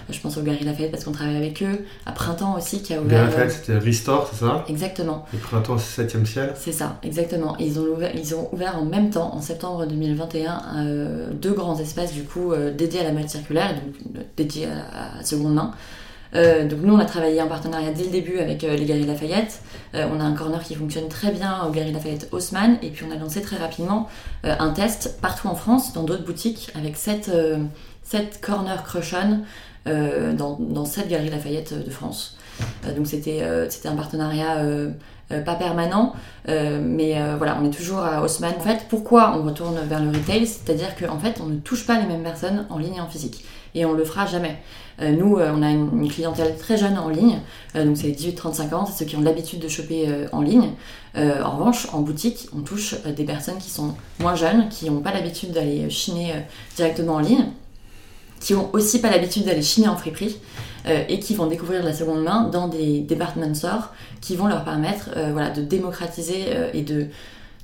Je 0.10 0.20
pense 0.20 0.38
au 0.38 0.42
Gary 0.42 0.64
Lafayette 0.64 0.92
parce 0.92 1.04
qu'on 1.04 1.12
travaille 1.12 1.38
avec 1.38 1.62
eux. 1.64 1.86
À 2.06 2.12
Printemps 2.12 2.56
aussi 2.58 2.82
qui 2.82 2.94
a 2.94 3.02
ouvert. 3.02 3.26
Gary 3.26 3.32
Lafayette, 3.32 3.52
c'était 3.52 3.78
Restore, 3.78 4.30
c'est 4.32 4.46
ça? 4.46 4.66
Exactement. 4.68 5.26
Et 5.34 5.38
Printemps, 5.38 5.78
7e 5.78 6.26
ciel? 6.26 6.54
C'est 6.56 6.72
ça, 6.72 7.00
exactement. 7.04 7.56
ils, 7.60 7.80
ont 7.80 7.84
ouvert, 7.84 8.12
ils 8.16 8.36
ont 8.36 8.50
ouvert 8.54 8.78
en 8.78 8.86
même 8.86 9.10
temps, 9.10 9.36
en 9.36 9.42
septembre 9.42 9.86
2021, 9.86 11.32
deux 11.34 11.54
grands 11.54 11.78
espaces 11.78 12.14
du 12.14 12.24
coup 12.24 12.54
dédiés 12.78 13.02
à 13.02 13.04
la 13.04 13.12
mode 13.12 13.30
circulaire, 13.30 13.74
donc 13.76 14.24
dédiés 14.36 14.68
à, 14.68 15.20
à 15.20 15.24
seconde 15.24 15.56
main. 15.56 15.74
Euh, 16.36 16.68
donc 16.68 16.80
nous, 16.82 16.94
on 16.94 17.00
a 17.00 17.06
travaillé 17.06 17.42
en 17.42 17.48
partenariat 17.48 17.92
dès 17.92 18.04
le 18.04 18.10
début 18.10 18.40
avec 18.40 18.64
euh, 18.64 18.76
les 18.76 18.86
Galeries 18.86 19.08
Lafayette. 19.08 19.62
Euh, 19.96 20.08
on 20.14 20.20
a 20.20 20.24
un 20.24 20.34
corner 20.34 20.62
qui 20.62 20.76
fonctionne 20.76 21.08
très 21.08 21.32
bien 21.32 21.64
au 21.64 21.72
Galeries 21.72 21.94
Lafayette 21.94 22.30
Haussmann. 22.32 22.78
Et 22.82 22.90
puis 22.90 23.06
on 23.08 23.16
a 23.16 23.18
lancé 23.18 23.42
très 23.42 23.58
rapidement 23.58 24.08
un 24.44 24.70
test 24.70 25.20
partout 25.22 25.48
en 25.48 25.56
France, 25.56 25.94
dans 25.94 26.04
d'autres 26.04 26.24
boutiques, 26.24 26.72
avec 26.76 26.96
7, 26.96 27.32
7 28.04 28.40
corners 28.42 28.84
crush 28.86 29.14
dans, 29.88 30.58
dans 30.60 30.86
7 30.86 31.08
Galeries 31.08 31.30
Lafayette 31.30 31.86
de 31.86 31.90
France. 31.90 32.38
donc 32.96 33.08
c'était 33.08 33.42
un 33.42 33.96
partenariat 33.96 34.58
pas 35.30 35.56
permanent, 35.56 36.14
mais 36.48 37.16
voilà, 37.38 37.58
on 37.62 37.66
est 37.66 37.74
toujours 37.74 38.00
à 38.00 38.24
Haussmann. 38.24 38.54
En 38.58 38.62
fait, 38.62 38.86
pourquoi 38.90 39.38
on 39.38 39.44
retourne 39.44 39.78
vers 39.88 40.02
le 40.02 40.10
retail? 40.10 40.48
C'est-à-dire 40.48 40.96
qu'en 40.96 41.20
fait, 41.20 41.40
on 41.42 41.48
ne 41.48 41.58
touche 41.58 41.86
pas 41.86 42.00
les 42.00 42.06
mêmes 42.06 42.24
personnes 42.24 42.66
en 42.70 42.78
ligne 42.78 42.96
et 42.96 43.02
en 43.02 43.08
physique. 43.08 43.44
Et 43.76 43.86
on 43.86 43.94
le 43.94 44.04
fera 44.04 44.26
jamais. 44.26 44.58
Euh, 45.02 45.12
nous, 45.12 45.38
euh, 45.38 45.52
on 45.56 45.62
a 45.62 45.70
une, 45.70 46.10
clientèle 46.10 46.58
très 46.58 46.78
jeune 46.78 46.98
en 46.98 47.10
ligne, 47.10 47.40
euh, 47.76 47.86
donc 47.86 47.98
c'est 47.98 48.08
les 48.08 48.16
18-35 48.16 48.74
ans, 48.74 48.86
c'est 48.86 49.04
ceux 49.04 49.06
qui 49.06 49.16
ont 49.16 49.22
l'habitude 49.22 49.60
de 49.60 49.68
choper 49.68 50.08
en 50.32 50.42
ligne. 50.42 50.72
en 51.16 51.58
revanche, 51.58 51.88
en 51.94 52.02
boutique, 52.02 52.48
on 52.56 52.62
touche 52.62 52.96
des 53.04 53.24
personnes 53.24 53.58
qui 53.58 53.70
sont 53.70 53.96
moins 54.20 54.36
jeunes, 54.36 54.70
qui 54.70 54.90
n'ont 54.90 55.02
pas 55.02 55.12
l'habitude 55.12 55.52
d'aller 55.52 55.90
chiner 55.90 56.34
directement 56.76 57.16
en 57.16 57.20
ligne, 57.20 57.46
qui 58.40 58.54
ont 58.54 58.70
aussi 58.74 59.02
pas 59.02 59.10
l'habitude 59.10 59.46
d'aller 59.46 59.62
chiner 59.62 59.88
en 59.88 59.98
friperie. 59.98 60.38
et 61.10 61.20
qui 61.20 61.36
vont 61.36 61.48
découvrir 61.48 61.84
la 61.84 61.92
seconde 61.92 62.24
main 62.24 62.44
dans 62.44 62.70
des 62.70 63.02
department 63.02 63.54
stores 63.54 63.94
qui 64.22 64.38
vont 64.38 64.48
leur 64.48 64.64
permettre 64.64 65.10
voilà, 65.34 65.50
de 65.50 65.62
démocratiser 65.62 66.46
et 66.74 66.82
de, 66.82 67.08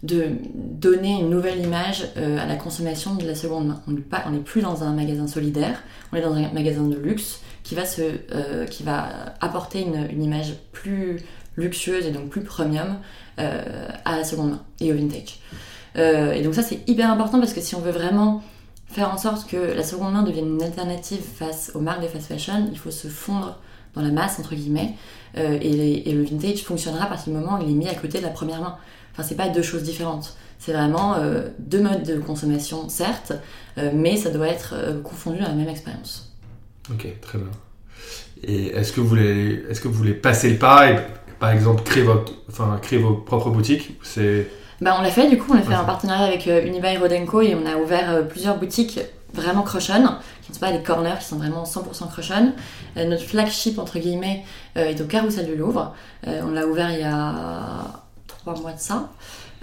de 0.04 0.28
donner 0.54 1.22
une 1.22 1.30
nouvelle 1.30 1.60
image 1.60 2.10
euh, 2.18 2.38
à 2.38 2.46
la 2.46 2.58
consommation 2.58 3.16
de 3.16 3.26
la 3.26 3.36
seconde 3.36 3.68
main. 3.68 3.82
On 3.88 4.32
n'est 4.32 4.40
plus 4.40 4.62
dans 4.62 4.84
un 4.84 4.94
magasin 4.94 5.28
solidaire, 5.28 5.82
on 6.12 6.18
est 6.18 6.22
dans 6.22 6.34
un 6.34 6.52
magasin 6.52 6.84
de 6.84 6.98
luxe 6.98 7.40
qui 7.64 7.74
va, 7.74 7.86
se, 7.86 8.02
euh, 8.34 8.66
qui 8.66 8.84
va 8.84 9.08
apporter 9.40 9.82
une, 9.82 10.22
image 10.22 10.56
plus 10.74 11.22
luxueuse 11.56 12.06
et 12.06 12.12
donc 12.12 12.28
plus 12.28 12.42
premium 12.42 12.98
euh, 13.40 13.88
à 14.04 14.18
la 14.18 14.26
seconde 14.26 14.52
main 14.52 14.62
et 14.82 14.92
au 14.92 14.96
vintage. 14.96 15.40
et 15.96 16.42
donc 16.44 16.54
ça 16.54 16.64
c'est 16.64 16.80
hyper 16.88 17.10
important 17.10 17.40
parce 17.40 17.54
que 17.54 17.62
si 17.62 17.76
on 17.76 17.80
veut 17.80 17.92
vraiment 17.92 18.44
faire 18.94 19.12
en 19.12 19.18
sorte 19.18 19.50
que 19.50 19.58
la 19.58 19.84
seconde 19.84 20.14
main 20.14 20.24
devienne 20.24 20.56
une 20.56 20.64
alternative 20.64 21.22
face 21.22 21.72
aux 21.76 21.80
marques 21.80 22.02
de 22.02 22.08
fast 22.08 22.28
fashion, 22.28 22.68
il 22.72 22.78
faut 22.78 22.92
se 22.92 23.08
fondre 23.08 23.60
dans 23.96 24.02
la 24.02 24.12
masse 24.12 24.40
entre 24.40 24.56
guillemets 24.56 24.96
et, 25.36 26.10
et, 26.10 26.14
le 26.14 26.24
vintage 26.24 26.64
fonctionnera 26.64 27.06
à 27.06 27.08
partir 27.08 27.34
du 27.34 27.40
moment 27.40 27.58
où 27.58 27.64
il 27.64 27.72
est 27.72 27.76
mis 27.76 27.88
à 27.88 27.96
côté 27.96 28.20
de 28.20 28.24
la 28.24 28.30
première 28.30 28.62
main. 28.62 28.78
Enfin, 29.12 29.24
c'est 29.24 29.36
pas 29.36 29.50
deux 29.50 29.62
choses 29.62 29.84
différentes. 29.84 30.36
C'est 30.66 30.72
vraiment 30.72 31.16
euh, 31.16 31.50
deux 31.60 31.82
modes 31.82 32.04
de 32.04 32.20
consommation, 32.20 32.88
certes, 32.88 33.34
euh, 33.78 33.92
mais 33.94 34.16
ça 34.16 34.30
doit 34.30 34.48
être 34.48 34.74
euh, 34.76 35.02
confondu 35.02 35.40
dans 35.40 35.50
la 35.50 35.54
même 35.54 35.68
expérience. 35.68 36.34
Ok, 36.90 37.06
très 37.22 37.38
bien. 37.38 37.48
Et 38.44 38.68
est-ce 38.68 38.94
que 38.94 39.02
vous 39.02 39.08
voulez, 39.08 39.66
est-ce 39.70 39.82
que 39.82 39.90
vous 39.90 39.94
voulez 39.94 40.14
passer 40.14 40.50
le 40.50 40.58
pas 40.58 40.90
et, 40.90 40.98
par 41.40 41.52
exemple, 41.52 41.84
créer 41.84 42.04
votre, 42.04 42.34
enfin, 42.50 42.80
créer 42.82 42.98
vos 42.98 43.16
propres 43.16 43.50
boutiques 43.50 44.00
bah, 44.84 44.96
on 45.00 45.02
l'a 45.02 45.10
fait 45.10 45.30
du 45.30 45.38
coup, 45.38 45.54
on 45.54 45.58
a 45.58 45.62
fait 45.62 45.74
un 45.74 45.84
partenariat 45.84 46.26
avec 46.26 46.46
Unibail 46.46 46.98
Rodenko 46.98 47.42
et 47.42 47.56
on 47.56 47.66
a 47.66 47.78
ouvert 47.78 48.28
plusieurs 48.28 48.58
boutiques 48.58 49.00
vraiment 49.34 49.64
crushon, 49.64 50.04
qui 50.44 50.52
ne 50.52 50.56
sont 50.56 50.60
pas 50.60 50.72
des 50.72 50.84
corners, 50.84 51.18
qui 51.20 51.26
sont 51.26 51.38
vraiment 51.38 51.64
100% 51.64 52.10
crushon. 52.12 52.54
notre 52.96 53.24
flagship, 53.24 53.80
entre 53.80 53.98
guillemets, 53.98 54.44
est 54.76 55.02
au 55.02 55.06
Carrousel 55.06 55.48
du 55.48 55.56
Louvre. 55.56 55.96
on 56.28 56.52
l'a 56.52 56.68
ouvert 56.68 56.92
il 56.92 57.00
y 57.00 57.04
a 57.04 58.04
trois 58.44 58.60
mois 58.60 58.74
de 58.74 58.80
ça. 58.80 59.10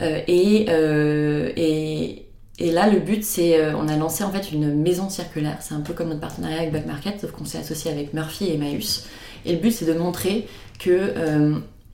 Euh, 0.02 0.20
euh, 0.28 1.52
et, 1.56 2.26
et, 2.58 2.72
là, 2.72 2.88
le 2.88 3.00
but, 3.00 3.24
c'est, 3.24 3.58
euh, 3.58 3.76
on 3.76 3.88
a 3.88 3.96
lancé 3.96 4.24
en 4.24 4.30
fait 4.30 4.52
une 4.52 4.74
maison 4.74 5.08
circulaire. 5.08 5.58
C'est 5.60 5.74
un 5.74 5.80
peu 5.80 5.92
comme 5.92 6.08
notre 6.08 6.20
partenariat 6.20 6.58
avec 6.58 6.72
Back 6.72 6.86
Market, 6.86 7.20
sauf 7.20 7.32
qu'on 7.32 7.44
s'est 7.44 7.58
associé 7.58 7.90
avec 7.90 8.14
Murphy 8.14 8.46
et 8.46 8.54
Emmaüs. 8.54 9.06
Et 9.44 9.52
le 9.52 9.58
but, 9.58 9.72
c'est 9.72 9.86
de 9.86 9.94
montrer 9.94 10.46
que 10.78 11.14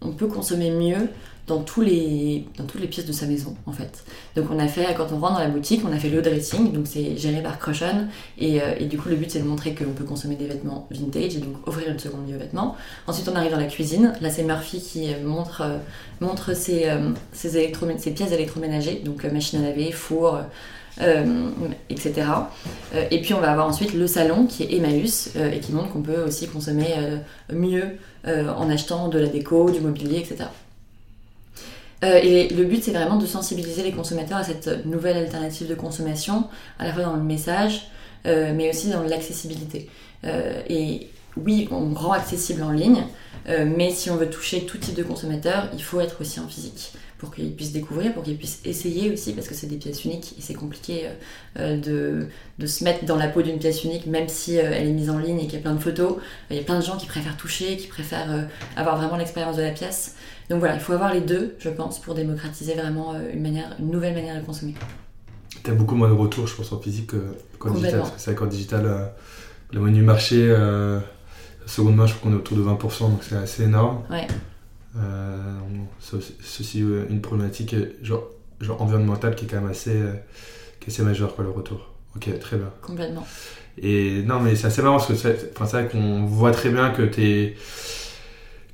on 0.02 0.12
peut 0.12 0.26
consommer 0.26 0.70
mieux 0.70 1.08
dans, 1.46 1.60
tous 1.60 1.80
les, 1.80 2.44
dans 2.58 2.64
toutes 2.64 2.80
les 2.80 2.88
pièces 2.88 3.06
de 3.06 3.12
sa 3.12 3.26
maison 3.26 3.56
en 3.66 3.72
fait. 3.72 4.04
Donc 4.34 4.46
on 4.50 4.58
a 4.58 4.66
fait, 4.66 4.94
quand 4.96 5.12
on 5.12 5.18
rentre 5.18 5.34
dans 5.34 5.40
la 5.40 5.48
boutique, 5.48 5.82
on 5.88 5.92
a 5.92 5.98
fait 5.98 6.08
le 6.08 6.20
dressing, 6.20 6.72
donc 6.72 6.86
c'est 6.86 7.16
géré 7.16 7.42
par 7.42 7.58
Crushon, 7.58 8.08
et, 8.38 8.60
euh, 8.60 8.74
et, 8.78 8.86
du 8.86 8.98
coup 8.98 9.08
le 9.08 9.16
but 9.16 9.30
c'est 9.30 9.40
de 9.40 9.44
montrer 9.44 9.74
qu'on 9.74 9.92
peut 9.92 10.04
consommer 10.04 10.34
des 10.34 10.46
vêtements 10.46 10.88
vintage 10.90 11.36
et 11.36 11.38
donc 11.38 11.66
offrir 11.66 11.88
une 11.88 11.98
seconde 11.98 12.26
vie 12.26 12.34
aux 12.34 12.38
vêtements. 12.38 12.76
Ensuite 13.06 13.28
on 13.28 13.36
arrive 13.36 13.52
dans 13.52 13.60
la 13.60 13.66
cuisine, 13.66 14.12
là 14.20 14.30
c'est 14.30 14.42
Murphy 14.42 14.80
qui 14.80 15.12
euh, 15.12 15.24
montre, 15.24 15.62
euh, 15.62 15.78
montre 16.20 16.54
ses, 16.54 16.90
ses, 17.32 17.50
ses, 17.50 18.10
pièces 18.10 18.32
électroménagers, 18.32 19.02
donc 19.04 19.24
machine 19.24 19.60
à 19.60 19.68
laver, 19.68 19.92
four, 19.92 20.40
etc. 21.90 22.22
et 23.10 23.20
puis 23.20 23.34
on 23.34 23.40
va 23.40 23.50
avoir 23.50 23.68
ensuite 23.68 23.92
le 23.92 24.06
salon 24.06 24.46
qui 24.46 24.62
est 24.62 24.76
Emmaüs 24.76 25.36
et 25.36 25.60
qui 25.60 25.72
montre 25.72 25.92
qu'on 25.92 26.00
peut 26.00 26.22
aussi 26.22 26.48
consommer 26.48 26.94
mieux 27.52 27.98
en 28.24 28.70
achetant 28.70 29.08
de 29.08 29.18
la 29.18 29.26
déco, 29.26 29.70
du 29.70 29.80
mobilier, 29.80 30.18
etc. 30.20 30.46
Euh, 32.04 32.20
et 32.22 32.48
le 32.48 32.64
but, 32.64 32.82
c'est 32.82 32.92
vraiment 32.92 33.16
de 33.16 33.26
sensibiliser 33.26 33.82
les 33.82 33.92
consommateurs 33.92 34.38
à 34.38 34.44
cette 34.44 34.84
nouvelle 34.84 35.16
alternative 35.16 35.68
de 35.68 35.74
consommation, 35.74 36.44
à 36.78 36.86
la 36.86 36.92
fois 36.92 37.04
dans 37.04 37.16
le 37.16 37.22
message, 37.22 37.90
euh, 38.26 38.52
mais 38.54 38.70
aussi 38.70 38.90
dans 38.90 39.02
l'accessibilité. 39.02 39.88
Euh, 40.24 40.60
et 40.68 41.08
oui, 41.36 41.68
on 41.70 41.94
rend 41.94 42.12
accessible 42.12 42.62
en 42.62 42.70
ligne, 42.70 43.04
mais 43.46 43.90
si 43.90 44.10
on 44.10 44.16
veut 44.16 44.30
toucher 44.30 44.64
tout 44.64 44.78
type 44.78 44.94
de 44.94 45.02
consommateur, 45.02 45.68
il 45.74 45.82
faut 45.82 46.00
être 46.00 46.20
aussi 46.22 46.40
en 46.40 46.48
physique 46.48 46.92
pour 47.18 47.32
qu'ils 47.32 47.54
puissent 47.54 47.72
découvrir, 47.72 48.12
pour 48.14 48.22
qu'ils 48.22 48.38
puissent 48.38 48.60
essayer 48.64 49.12
aussi, 49.12 49.34
parce 49.34 49.46
que 49.46 49.54
c'est 49.54 49.66
des 49.66 49.76
pièces 49.76 50.04
uniques 50.04 50.34
et 50.38 50.40
c'est 50.40 50.54
compliqué 50.54 51.08
de, 51.56 52.26
de, 52.58 52.66
se 52.66 52.82
mettre 52.84 53.04
dans 53.04 53.16
la 53.16 53.28
peau 53.28 53.42
d'une 53.42 53.58
pièce 53.58 53.84
unique, 53.84 54.06
même 54.06 54.28
si 54.28 54.56
elle 54.56 54.88
est 54.88 54.92
mise 54.92 55.10
en 55.10 55.18
ligne 55.18 55.38
et 55.38 55.44
qu'il 55.44 55.54
y 55.54 55.56
a 55.58 55.60
plein 55.60 55.74
de 55.74 55.80
photos. 55.80 56.16
Il 56.50 56.56
y 56.56 56.58
a 56.60 56.62
plein 56.62 56.78
de 56.78 56.84
gens 56.84 56.96
qui 56.96 57.06
préfèrent 57.06 57.36
toucher, 57.36 57.76
qui 57.76 57.86
préfèrent 57.86 58.48
avoir 58.74 58.96
vraiment 58.96 59.16
l'expérience 59.16 59.58
de 59.58 59.62
la 59.62 59.72
pièce. 59.72 60.16
Donc 60.48 60.60
voilà, 60.60 60.74
il 60.74 60.80
faut 60.80 60.92
avoir 60.92 61.12
les 61.12 61.20
deux, 61.20 61.56
je 61.58 61.68
pense, 61.68 62.00
pour 62.00 62.14
démocratiser 62.14 62.74
vraiment 62.74 63.14
euh, 63.14 63.32
une, 63.32 63.42
manière, 63.42 63.74
une 63.78 63.90
nouvelle 63.90 64.14
manière 64.14 64.40
de 64.40 64.46
consommer. 64.46 64.74
Tu 65.64 65.70
as 65.70 65.74
beaucoup 65.74 65.96
moins 65.96 66.08
de 66.08 66.14
retours, 66.14 66.46
je 66.46 66.54
pense, 66.54 66.72
en 66.72 66.80
physique 66.80 67.12
qu'en 67.58 67.70
digital. 67.70 68.00
Parce 68.00 68.12
que 68.12 68.20
c'est 68.20 68.34
qu'en 68.34 68.46
digital, 68.46 68.86
euh, 68.86 69.06
le 69.72 69.80
menu 69.80 70.02
marché, 70.02 70.36
euh, 70.48 71.00
seconde 71.66 71.96
main, 71.96 72.06
je 72.06 72.14
crois 72.14 72.30
qu'on 72.30 72.36
est 72.36 72.38
autour 72.38 72.56
de 72.56 72.62
20%, 72.62 73.10
donc 73.10 73.24
c'est 73.24 73.36
assez 73.36 73.64
énorme. 73.64 74.02
Ouais. 74.08 74.26
c'est 75.98 76.16
aussi 76.60 76.80
une 76.80 77.20
problématique 77.20 77.74
genre, 78.02 78.30
genre 78.60 78.80
environnementale 78.80 79.34
qui 79.34 79.46
est 79.46 79.48
quand 79.48 79.60
même 79.60 79.70
assez, 79.70 80.00
qui 80.80 80.90
est 80.90 80.92
assez 80.92 81.02
majeure, 81.02 81.34
quoi, 81.34 81.44
le 81.44 81.50
retour. 81.50 81.90
Ok, 82.14 82.38
très 82.38 82.56
bien. 82.56 82.70
Complètement. 82.80 83.26
Et 83.78 84.22
non, 84.22 84.40
mais 84.40 84.54
c'est 84.54 84.68
assez 84.68 84.80
marrant 84.80 84.96
parce 84.96 85.08
que 85.08 85.14
c'est 85.16 85.52
vrai 85.58 85.88
qu'on 85.88 86.24
voit 86.24 86.52
très 86.52 86.70
bien 86.70 86.90
que 86.90 87.02
tu 87.02 87.22
es 87.22 87.56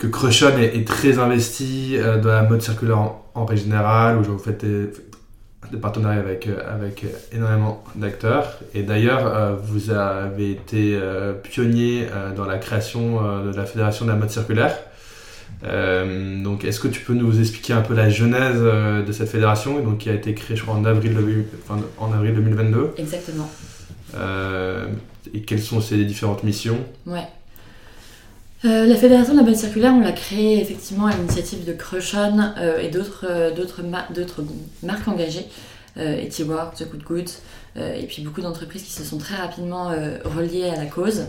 que 0.02 0.08
Crushon 0.08 0.58
est, 0.58 0.84
très 0.84 1.20
investi 1.20 1.94
euh, 1.94 2.18
dans 2.18 2.30
la 2.30 2.42
mode 2.42 2.60
circulaire 2.60 2.98
en, 2.98 3.44
règle 3.44 3.62
générale, 3.62 4.18
où 4.18 4.24
vous 4.24 4.38
faites 4.38 4.64
des, 4.64 5.78
partenariats 5.80 6.18
avec, 6.18 6.48
euh, 6.48 6.58
avec 6.68 7.04
énormément 7.32 7.84
d'acteurs. 7.94 8.58
Et 8.74 8.82
d'ailleurs, 8.82 9.24
euh, 9.24 9.54
vous 9.54 9.90
avez 9.90 10.50
été 10.50 10.98
pionnier 11.44 12.08
dans 12.36 12.46
la 12.46 12.58
création 12.58 13.22
de 13.44 13.56
la 13.56 13.64
Fédération 13.64 14.04
de 14.04 14.10
la 14.10 14.16
mode 14.16 14.30
circulaire. 14.30 14.76
donc, 15.62 16.64
est-ce 16.64 16.80
que 16.80 16.88
tu 16.88 17.00
peux 17.00 17.14
nous 17.14 17.38
expliquer 17.38 17.72
un 17.72 17.82
peu 17.82 17.94
la 17.94 18.10
genèse 18.10 18.60
de 18.60 19.12
cette 19.12 19.28
fédération, 19.28 19.78
donc, 19.78 19.98
qui 19.98 20.10
a 20.10 20.14
été 20.14 20.34
créée, 20.34 20.56
je 20.56 20.62
crois, 20.62 20.74
en 20.74 20.84
avril, 20.84 21.16
en 21.98 22.12
avril 22.12 22.34
2022 22.34 22.94
Exactement. 22.98 23.48
et 25.32 25.42
quelles 25.42 25.62
sont 25.62 25.80
ses 25.80 26.04
différentes 26.04 26.42
missions? 26.42 26.80
Ouais. 27.06 27.28
Euh, 28.64 28.86
la 28.86 28.94
Fédération 28.94 29.32
de 29.32 29.38
la 29.38 29.44
mode 29.44 29.56
circulaire, 29.56 29.92
on 29.92 30.00
l'a 30.00 30.12
créée 30.12 30.60
effectivement 30.60 31.06
à 31.06 31.16
l'initiative 31.16 31.64
de 31.64 31.72
Crushon 31.72 32.38
euh, 32.58 32.78
et 32.78 32.90
d'autres 32.90 33.26
euh, 33.28 33.50
marques 34.82 35.08
engagées, 35.08 35.46
Etsy 35.96 36.44
Work, 36.44 36.76
The 36.76 36.88
Good 36.88 37.02
Good, 37.02 37.30
et 37.76 38.06
puis 38.06 38.22
beaucoup 38.22 38.40
d'entreprises 38.40 38.82
qui 38.82 38.92
se 38.92 39.04
sont 39.04 39.18
très 39.18 39.34
rapidement 39.34 39.90
reliées 40.24 40.70
à 40.70 40.76
la 40.76 40.86
cause. 40.86 41.26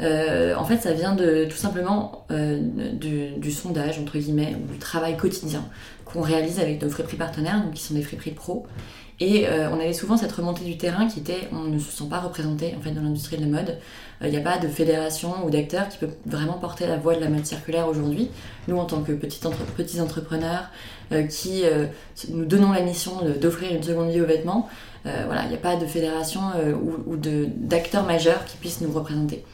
en 0.00 0.64
fait, 0.66 0.82
ça 0.82 0.92
vient 0.92 1.14
de 1.14 1.46
tout 1.46 1.56
simplement 1.56 2.26
du, 2.28 3.50
sondage, 3.50 3.98
entre 3.98 4.18
guillemets, 4.18 4.54
ou 4.54 4.70
du 4.70 4.78
travail 4.78 5.16
quotidien 5.16 5.64
qu'on 6.04 6.20
réalise 6.20 6.60
avec 6.60 6.82
nos 6.82 6.90
friperies 6.90 7.16
partenaires, 7.16 7.62
donc 7.62 7.72
qui 7.72 7.82
sont 7.82 7.94
des 7.94 8.02
friperies 8.02 8.32
pro. 8.32 8.66
Et 9.18 9.46
on 9.48 9.80
avait 9.80 9.94
souvent 9.94 10.18
cette 10.18 10.32
remontée 10.32 10.64
du 10.66 10.76
terrain 10.76 11.08
qui 11.08 11.20
était 11.20 11.48
on 11.50 11.62
ne 11.62 11.78
se 11.78 11.90
sent 11.90 12.04
pas 12.10 12.20
représenté 12.20 12.74
en 12.78 12.82
fait 12.82 12.90
dans 12.90 13.00
l'industrie 13.00 13.38
de 13.38 13.42
la 13.42 13.62
mode. 13.62 13.78
Il 14.24 14.30
n'y 14.30 14.36
a 14.36 14.40
pas 14.40 14.58
de 14.58 14.68
fédération 14.68 15.44
ou 15.44 15.50
d'acteur 15.50 15.88
qui 15.88 15.98
peut 15.98 16.10
vraiment 16.26 16.54
porter 16.54 16.86
la 16.86 16.96
voix 16.96 17.14
de 17.14 17.20
la 17.20 17.28
mode 17.28 17.44
circulaire 17.44 17.88
aujourd'hui. 17.88 18.30
Nous, 18.68 18.76
en 18.76 18.84
tant 18.84 19.02
que 19.02 19.12
petits, 19.12 19.40
petits 19.76 20.00
entrepreneurs 20.00 20.70
qui 21.28 21.64
nous 22.30 22.44
donnons 22.44 22.72
la 22.72 22.82
mission 22.82 23.12
d'offrir 23.40 23.72
une 23.72 23.82
seconde 23.82 24.10
vie 24.10 24.20
aux 24.20 24.26
vêtements, 24.26 24.68
euh, 25.06 25.22
voilà, 25.26 25.42
il 25.44 25.48
n'y 25.48 25.54
a 25.54 25.58
pas 25.58 25.76
de 25.76 25.86
fédération 25.86 26.40
euh, 26.56 26.72
ou, 26.74 27.16
d'acteurs 27.16 28.04
majeurs 28.04 28.44
qui 28.44 28.56
puissent 28.56 28.80
nous 28.80 28.92
représenter. 28.92 29.44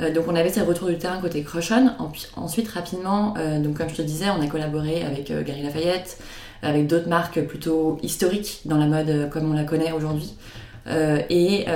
Euh, 0.00 0.12
donc 0.12 0.24
on 0.28 0.34
avait 0.34 0.48
ces 0.48 0.62
retours 0.62 0.88
du 0.88 0.96
terrain 0.96 1.20
côté 1.20 1.42
Crushon. 1.42 1.90
Ensuite, 2.36 2.68
rapidement, 2.68 3.34
donc 3.58 3.76
comme 3.76 3.88
je 3.88 3.96
te 3.96 4.02
disais, 4.02 4.26
on 4.30 4.40
a 4.40 4.46
collaboré 4.46 5.02
avec 5.02 5.26
Gary 5.44 5.62
Lafayette, 5.62 6.18
avec 6.62 6.86
d'autres 6.86 7.08
marques 7.08 7.40
plutôt 7.42 7.98
historiques 8.02 8.62
dans 8.64 8.78
la 8.78 8.86
mode 8.86 9.28
comme 9.30 9.50
on 9.50 9.54
la 9.54 9.64
connaît 9.64 9.92
aujourd'hui. 9.92 10.34
Et 10.88 11.66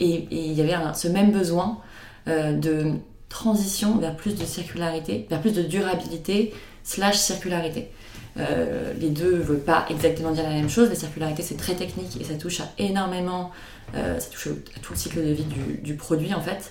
il 0.00 0.52
y 0.52 0.60
avait 0.60 0.94
ce 0.94 1.08
même 1.08 1.32
besoin 1.32 1.78
de 2.26 2.92
transition 3.28 3.98
vers 3.98 4.16
plus 4.16 4.36
de 4.36 4.44
circularité, 4.44 5.26
vers 5.30 5.40
plus 5.40 5.52
de 5.52 5.62
durabilité 5.62 6.52
slash 6.82 7.16
circularité. 7.16 7.90
Euh, 8.38 8.92
les 8.98 9.08
deux 9.08 9.38
ne 9.38 9.42
veulent 9.42 9.58
pas 9.58 9.86
exactement 9.90 10.30
dire 10.30 10.44
la 10.44 10.50
même 10.50 10.70
chose. 10.70 10.88
La 10.88 10.94
circularité, 10.94 11.42
c'est 11.42 11.56
très 11.56 11.74
technique 11.74 12.20
et 12.20 12.24
ça 12.24 12.34
touche 12.34 12.60
à 12.60 12.68
énormément, 12.78 13.50
euh, 13.94 14.18
ça 14.18 14.30
touche 14.30 14.48
à 14.48 14.80
tout 14.80 14.92
le 14.92 14.98
cycle 14.98 15.24
de 15.24 15.30
vie 15.30 15.46
du, 15.82 15.94
produit 15.94 16.34
en 16.34 16.40
fait. 16.40 16.70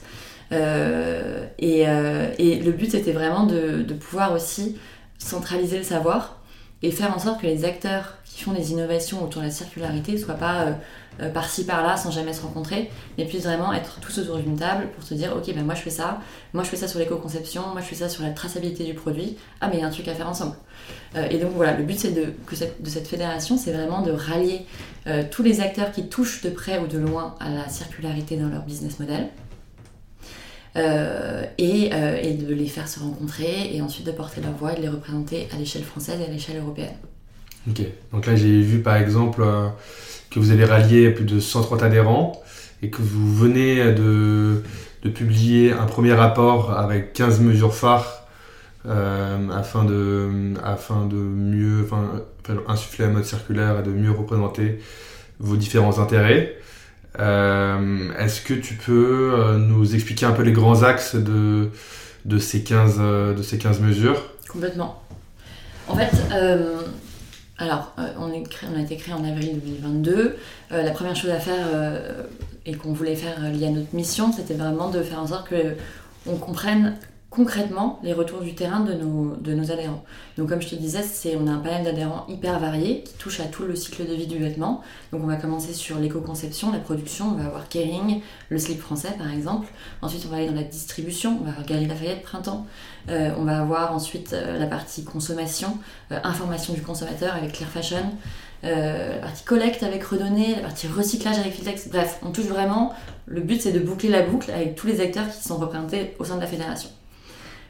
Euh, 0.54 1.46
et, 1.60 1.86
le 2.60 2.72
but, 2.72 2.92
c'était 2.92 3.12
vraiment 3.12 3.46
de, 3.46 3.94
pouvoir 3.94 4.34
aussi 4.34 4.78
centraliser 5.18 5.78
le 5.78 5.84
savoir 5.84 6.37
et 6.84 6.92
faire 6.92 7.16
en 7.16 7.20
sorte 7.20 7.42
que 7.42 7.48
les 7.48 7.66
acteurs 7.66 8.18
qui 8.24 8.44
font 8.44 8.54
des 8.54 8.72
innovations 8.72 9.24
autour 9.24 9.42
de 9.42 9.48
la 9.48 9.52
circularité 9.52 10.14
ne 10.14 10.18
soient 10.18 10.36
pas 10.36 10.76
euh, 11.20 11.30
par-ci 11.30 11.66
par-là 11.66 11.98
sans 11.98 12.12
jamais 12.12 12.34
se 12.34 12.44
rencontrer, 12.44 12.92
mais 13.18 13.26
puissent 13.26 13.46
vraiment 13.46 13.74
être 13.74 14.00
tous 14.00 14.20
autour 14.20 14.38
d'une 14.38 14.56
table 14.56 14.90
pour 14.94 15.04
se 15.04 15.16
dire 15.16 15.36
ok 15.36 15.54
ben 15.56 15.66
moi 15.66 15.74
je 15.74 15.82
fais 15.82 15.90
ça, 15.90 16.20
moi 16.54 16.64
je 16.64 16.70
fais 16.70 16.76
ça 16.76 16.88
sur 16.88 17.00
l'éco-conception, 17.00 17.64
moi 17.72 17.82
je 17.82 17.88
fais 17.88 17.96
ça 17.96 18.10
sur 18.10 18.22
la 18.22 18.30
traçabilité 18.30 18.84
du 18.84 18.94
produit, 18.94 19.38
ah 19.60 19.68
mais 19.68 19.78
il 19.78 19.80
y 19.80 19.84
a 19.84 19.88
un 19.88 19.92
truc 19.92 20.08
à 20.08 20.14
faire 20.14 20.30
ensemble. 20.30 20.56
Euh, 21.16 21.28
et 21.32 21.40
donc 21.40 21.54
voilà, 21.56 21.76
le 21.76 21.84
but 21.84 22.14
de, 22.14 22.34
cette, 22.54 23.08
fédération, 23.08 23.58
c'est 23.58 23.72
vraiment 23.72 24.02
de 24.04 24.12
rallier 24.12 24.68
euh, 25.08 25.24
tous 25.30 25.42
les 25.42 25.62
acteurs 25.62 25.92
qui 25.92 26.08
touchent 26.08 26.44
de 26.44 26.52
près 26.52 26.78
ou 26.78 26.86
de 26.86 27.00
loin 27.00 27.36
à 27.40 27.50
la 27.50 27.68
circularité 27.68 28.38
dans 28.38 28.50
leur 28.50 28.62
business 28.62 29.00
model. 29.00 29.30
Et, 30.78 31.90
et, 31.90 32.34
de 32.34 32.54
les 32.54 32.68
faire 32.68 32.88
se 32.88 33.00
rencontrer 33.00 33.76
et 33.76 33.82
ensuite 33.82 34.06
de 34.06 34.12
porter 34.12 34.42
leur 34.42 34.52
voix 34.54 34.74
et 34.74 34.78
de 34.78 34.82
les 34.82 34.90
représenter 34.90 35.48
à 35.54 35.58
l'échelle 35.58 35.84
française 35.84 36.20
et 36.22 36.30
à 36.30 36.32
l'échelle 36.32 36.58
européenne. 36.58 36.96
Ok, 37.70 37.82
donc 38.14 38.26
là 38.26 38.36
j'ai 38.36 38.62
vu 38.62 38.80
par 38.80 38.96
exemple 38.96 39.44
que 40.30 40.40
vous 40.40 40.52
avez 40.52 40.66
rallié 40.66 41.10
plus 41.12 41.26
de 41.26 41.40
130 41.40 41.84
adhérents 41.84 42.42
et 42.82 42.90
que 42.90 43.02
vous 43.02 43.34
venez 43.34 43.94
de, 43.94 44.62
publier 45.16 45.72
un 45.72 45.86
premier 45.86 46.12
rapport 46.14 46.78
avec 46.78 47.14
15 47.14 47.40
mesures 47.40 47.74
phares 47.74 48.28
euh, 48.86 49.50
afin, 49.52 49.86
de, 49.86 50.54
afin 50.62 51.06
de 51.06 51.16
mieux 51.16 51.88
insuffler 52.68 53.06
la 53.06 53.12
mode 53.12 53.24
circulaire 53.24 53.80
et 53.80 53.84
de 53.84 53.92
mieux 53.92 54.12
représenter 54.12 54.80
vos 55.40 55.56
différents 55.56 56.00
intérêts. 56.00 56.58
Euh, 57.20 58.12
est-ce 58.20 58.42
que 58.42 58.54
tu 58.54 58.76
peux 58.76 59.34
euh, 59.34 59.58
nous 59.58 59.96
expliquer 59.96 60.26
un 60.26 60.34
peu 60.34 60.44
les 60.44 60.52
grands 60.52 60.84
axes 60.84 61.16
de, 61.16 61.70
de, 62.26 62.38
ces, 62.38 62.64
15, 62.64 63.00
de 63.00 63.42
ces 63.42 63.58
15 63.58 63.80
mesures? 63.82 64.22
Complètement. 64.48 65.02
En 65.88 65.96
fait, 65.96 66.12
alors, 67.60 67.94
euh, 67.98 68.14
on, 68.20 68.32
a 68.32 68.82
été 68.82 68.98
créé 68.98 69.14
en 69.14 69.24
avril 69.24 69.60
2022. 69.60 70.36
Euh, 70.72 70.84
la 70.84 70.92
première 70.92 71.16
chose 71.16 71.32
à 71.32 71.40
faire 71.40 71.66
euh, 71.74 72.22
et 72.68 72.76
qu'on 72.76 72.94
voulait 72.94 73.16
faire 73.16 73.40
lié 73.52 73.66
à 73.66 73.72
notre 73.72 73.96
mission, 73.96 74.32
c'était 74.32 74.54
vraiment 74.54 74.90
de 74.92 75.02
faire 75.02 75.20
en 75.20 75.28
sorte 75.28 75.50
qu'on 75.50 76.36
comprenne 76.36 76.96
concrètement 77.38 78.00
les 78.02 78.14
retours 78.14 78.42
du 78.42 78.56
terrain 78.56 78.80
de 78.80 78.94
nos, 78.94 79.72
adhérents. 79.72 80.04
Donc 80.40 80.50
comme 80.50 80.62
je 80.62 80.70
te 80.70 80.76
disais, 80.76 81.04
on 81.40 81.46
a 81.46 81.52
un 81.52 81.60
panel 81.60 81.84
d'adhérents 81.84 82.26
hyper 82.28 82.60
varié 82.60 83.04
qui 83.04 83.14
touche 83.14 83.40
à 83.40 83.44
tout 83.44 83.64
le 83.64 83.76
cycle 83.76 84.08
de 84.08 84.14
vie 84.14 84.26
du 84.26 84.40
vêtement. 84.40 84.82
Donc 85.12 85.22
on 85.24 85.28
va 85.28 85.36
commencer 85.36 85.74
sur 85.74 86.00
l'éco-conception, 86.00 86.72
la 86.72 86.80
production, 86.80 87.28
on 87.28 87.36
va 87.36 87.46
avoir 87.46 87.70
Kering, 87.70 88.22
le 88.50 88.58
slip 88.58 88.82
français 88.82 89.14
par 89.20 89.32
exemple. 89.32 89.68
Ensuite 90.02 90.24
on 90.26 90.32
va 90.32 90.38
aller 90.38 90.48
dans 90.48 90.56
la 90.56 90.64
distribution, 90.64 91.38
on 91.40 91.44
va 91.44 91.52
avoir 91.52 91.66
Galerie 91.68 91.86
Lafayette 91.86 92.24
Printemps. 92.24 92.66
Euh, 93.10 93.30
on 93.38 93.44
va 93.44 93.62
avoir 93.62 93.94
ensuite 93.94 94.34
euh, 94.34 94.58
la 94.58 94.66
partie 94.66 95.04
consommation, 95.04 95.78
euh, 96.12 96.20
information 96.24 96.74
du 96.74 96.82
consommateur 96.82 97.36
avec 97.36 97.54
Clear 97.54 97.70
Fashion. 97.70 98.14
la 98.64 99.20
partie 99.22 99.44
collecte 99.44 99.84
avec 99.84 100.04
Redonné, 100.04 100.56
la 100.56 100.62
partie 100.62 100.88
recyclage 100.88 101.38
avec 101.38 101.54
Filtex. 101.54 101.90
Bref, 101.90 102.18
on 102.24 102.32
touche 102.32 102.48
vraiment. 102.48 102.94
Le 103.28 103.42
but, 103.42 103.62
c'est 103.62 103.74
de 103.74 103.80
boucler 103.80 104.10
la 104.10 104.24
boucle 104.24 104.50
avec 104.50 104.74
tous 104.74 104.88
les 104.88 105.02
acteurs 105.02 105.30
qui 105.30 105.48
sont 105.48 105.58
représentés 105.58 106.16
au 106.18 106.26
sein 106.26 106.38
de 106.38 106.42
la 106.42 106.48
fédération. 106.48 106.90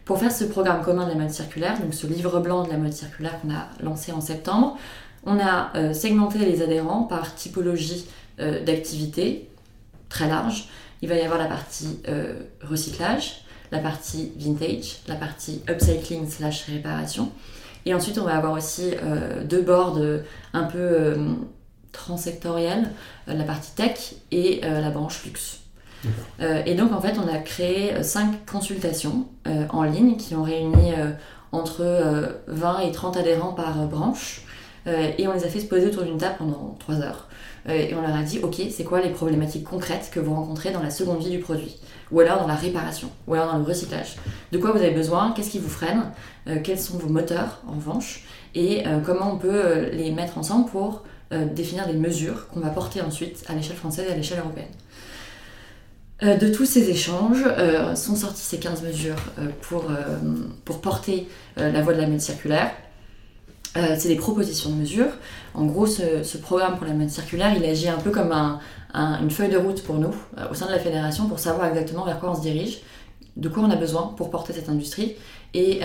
Pour 0.08 0.20
faire 0.20 0.32
ce 0.32 0.46
programme 0.46 0.84
commun 0.84 1.04
de 1.04 1.10
la 1.10 1.18
mode 1.18 1.32
circulaire, 1.32 1.78
donc 1.82 1.94
ce 1.94 2.08
livre 2.08 2.40
blanc 2.40 2.64
de 2.64 2.70
la 2.70 2.78
mode 2.78 2.94
circulaire 2.94 3.42
qu'on 3.42 3.54
a 3.54 3.68
lancé 3.84 4.14
en 4.14 4.22
septembre, 4.22 4.78
on 5.26 5.38
a 5.38 5.70
euh, 5.76 5.94
segmenté 5.94 6.40
les 6.40 6.62
adhérents 6.62 7.04
par 7.04 7.36
typologie 7.36 8.08
euh, 8.40 8.64
d'activité 8.64 9.50
très 10.08 10.30
large. 10.30 10.70
Il 11.02 11.10
va 11.10 11.16
y 11.16 11.22
avoir 11.22 11.38
la 11.38 11.48
partie 11.48 12.00
euh, 12.08 12.40
recyclage, 12.62 13.42
la 13.74 13.80
partie 13.80 14.32
vintage, 14.38 15.00
la 15.10 15.16
partie 15.16 15.62
upcycling 15.70 16.30
slash 16.30 16.64
réparation. 16.68 17.30
Et 17.86 17.94
ensuite, 17.94 18.18
on 18.18 18.24
va 18.24 18.38
avoir 18.38 18.54
aussi 18.54 18.92
deux 19.46 19.62
boards 19.62 20.00
un 20.54 20.64
peu 20.64 21.16
transsectoriels, 21.94 22.92
la 23.28 23.44
partie 23.44 23.72
tech 23.76 24.16
et 24.32 24.60
la 24.62 24.90
branche 24.90 25.24
luxe. 25.24 25.67
Euh, 26.42 26.62
et 26.66 26.76
donc, 26.76 26.92
en 26.92 27.02
fait, 27.02 27.16
on 27.18 27.34
a 27.34 27.38
créé 27.38 27.94
euh, 27.94 28.04
cinq 28.04 28.46
consultations 28.46 29.28
euh, 29.48 29.66
en 29.70 29.84
ligne 29.84 30.18
qui 30.18 30.36
ont 30.36 30.44
réuni 30.44 30.94
entre 31.52 32.40
20 32.48 32.80
et 32.80 32.92
30 32.92 33.18
adhérents 33.18 33.54
par 33.54 33.88
branche. 33.88 34.42
et 34.86 35.28
on 35.28 35.34
les 35.34 35.44
a 35.44 35.48
fait 35.48 35.60
se 35.60 35.66
poser 35.66 35.88
autour 35.88 36.04
d'une 36.04 36.18
table 36.18 36.36
pendant 36.38 36.76
3 36.80 36.96
heures. 37.02 37.30
et 37.70 37.94
on 37.96 38.02
leur 38.02 38.16
a 38.16 38.22
dit, 38.22 38.40
OK, 38.44 38.62
c'est 38.70 38.84
quoi 38.84 39.02
les 39.02 39.10
problématiques 39.10 39.64
concrètes 39.64 40.10
que 40.14 40.20
vous 40.20 40.34
rencontrez 40.36 40.72
dans 40.72 40.84
la 40.84 40.90
seconde 40.90 41.20
vie 41.20 41.30
du 41.30 41.40
produit? 41.40 41.78
Ou 42.12 42.20
alors 42.20 42.42
dans 42.42 42.48
la 42.48 42.56
réparation 42.56 43.10
Ou 43.28 43.34
alors 43.34 43.52
dans 43.52 43.58
le 43.58 43.64
recyclage. 43.64 44.18
De 44.52 44.58
quoi 44.58 44.72
vous 44.72 44.80
avez 44.80 44.92
besoin? 44.92 45.32
Qu'est-ce 45.32 45.52
qui 45.52 45.60
vous 45.60 45.70
freine? 45.70 46.12
Quels 46.64 46.80
sont 46.80 46.98
vos 46.98 47.10
moteurs, 47.10 47.62
en 47.68 47.76
revanche? 47.76 48.26
Et 48.54 48.84
comment 49.06 49.32
on 49.34 49.38
peut 49.38 49.90
les 49.94 50.12
mettre 50.12 50.38
ensemble 50.38 50.70
pour 50.70 51.04
définir 51.32 51.88
des 51.88 51.94
mesures 51.94 52.50
qu'on 52.50 52.60
va 52.60 52.70
porter 52.70 53.02
ensuite 53.02 53.46
à 53.48 53.54
l'échelle 53.54 53.78
française 53.78 54.08
et 54.10 54.14
à 54.14 54.16
l'échelle 54.16 54.40
européenne 54.40 54.68
de 56.22 56.48
tous 56.48 56.66
ces 56.66 56.90
échanges 56.90 57.44
euh, 57.46 57.94
sont 57.94 58.16
sorties 58.16 58.42
ces 58.42 58.58
15 58.58 58.82
mesures 58.82 59.16
euh, 59.38 59.50
pour, 59.62 59.86
pour 60.66 60.82
porter 60.82 61.28
la 61.58 61.82
voie 61.82 61.94
de 61.94 62.02
la 62.02 62.08
mode 62.08 62.22
circulaire. 62.22 62.72
c'est 63.76 64.08
des 64.08 64.16
propositions 64.16 64.70
de 64.72 64.76
mesures. 64.76 65.12
En 65.54 65.66
gros, 65.66 65.86
ce, 65.86 66.38
programme 66.38 66.78
pour 66.78 66.88
la 66.88 66.94
mode 66.94 67.10
circulaire, 67.10 67.54
il 67.56 67.64
agit 67.66 67.90
un 67.90 67.98
peu 67.98 68.12
comme 68.12 68.32
une 68.94 69.32
feuille 69.32 69.50
de 69.50 69.58
route 69.58 69.84
pour 69.84 69.96
nous, 69.96 70.14
au 70.50 70.54
sein 70.54 70.68
de 70.68 70.72
la 70.72 70.80
fédération, 70.80 71.28
pour 71.28 71.40
savoir 71.40 71.68
exactement 71.68 72.06
vers 72.06 72.20
quoi 72.20 72.32
on 72.32 72.36
se 72.36 72.42
dirige, 72.42 72.80
de 73.36 73.50
quoi 73.50 73.64
on 73.64 73.72
a 73.72 73.76
besoin 73.76 74.14
pour 74.18 74.30
porter 74.30 74.54
cette 74.54 74.70
industrie 74.70 75.16
et, 75.54 75.80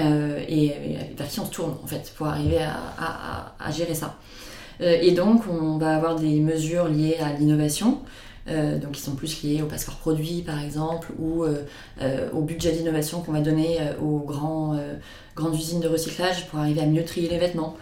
vers 1.16 1.28
qui 1.28 1.40
on 1.40 1.46
se 1.46 1.50
tourne, 1.50 1.74
en 1.82 1.86
fait, 1.86 2.12
pour 2.16 2.26
arriver 2.26 2.60
à 2.60 3.70
gérer 3.70 3.94
ça. 3.94 4.16
et 4.80 5.12
donc, 5.12 5.42
on 5.50 5.78
va 5.78 5.96
avoir 5.96 6.16
des 6.16 6.40
mesures 6.40 6.88
liées 6.88 7.18
à 7.22 7.32
l'innovation, 7.32 8.00
euh, 8.48 8.76
donc 8.78 8.92
qui 8.92 9.00
sont 9.00 9.14
plus 9.14 9.44
liés 9.44 9.62
au 9.62 9.66
passeport 9.66 9.94
produit 9.94 10.42
par 10.42 10.60
exemple 10.60 11.12
ou 11.16 11.44
euh, 11.44 11.62
euh, 12.00 12.28
au 12.32 12.40
budget 12.42 12.72
d'innovation 12.72 13.20
qu'on 13.20 13.30
va 13.30 13.40
donner 13.40 13.78
aux 14.00 14.18
grands, 14.18 14.76
grandes 15.36 15.54
usines 15.54 15.80
de 15.80 15.86
recyclage 15.86 16.48
pour 16.48 16.58
arriver 16.58 16.80
à 16.80 16.86
mieux 16.86 17.04
trier 17.04 17.28
les 17.28 17.38
vêtements. 17.38 17.76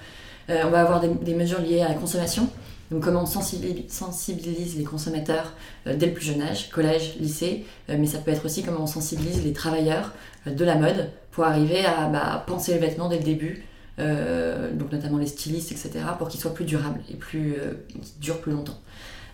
on 0.49 0.69
va 0.69 0.83
avoir 0.83 1.01
des, 1.01 1.35
mesures 1.35 1.61
liées 1.61 1.81
à 1.81 1.89
la 1.89 1.95
consommation, 1.95 2.49
donc 2.91 3.05
comment 3.05 3.23
on 3.23 3.27
sensibilise 3.27 4.77
les 4.77 4.85
consommateurs 4.85 5.55
dès 5.87 6.07
le 6.07 6.13
plus 6.13 6.27
jeune 6.27 6.43
âge, 6.43 6.69
collège, 6.71 7.17
lycée, 7.19 7.65
mais 7.89 8.07
ça 8.07 8.19
peut 8.19 8.31
être 8.31 8.45
aussi 8.45 8.63
comment 8.63 8.83
on 8.83 8.87
sensibilise 8.87 9.43
les 9.45 9.53
travailleurs 9.53 10.13
de 10.45 10.65
la 10.65 10.75
mode 10.75 11.11
pour 11.31 11.45
arriver 11.45 11.85
à 11.87 12.09
bah, 12.09 12.45
penser 12.47 12.75
les 12.75 12.81
vêtements 12.81 13.09
dès 13.09 13.19
le 13.19 13.25
début, 13.25 13.65
donc 13.99 14.93
notamment 14.93 15.19
les 15.19 15.27
stylistes, 15.27 15.73
etc., 15.73 16.05
pour 16.19 16.29
qu'ils 16.29 16.41
soient 16.41 16.55
plus 16.55 16.65
durables 16.65 17.01
et 17.11 17.15
plus, 17.15 17.55
durent 18.21 18.41
plus 18.41 18.53
longtemps. 18.53 18.79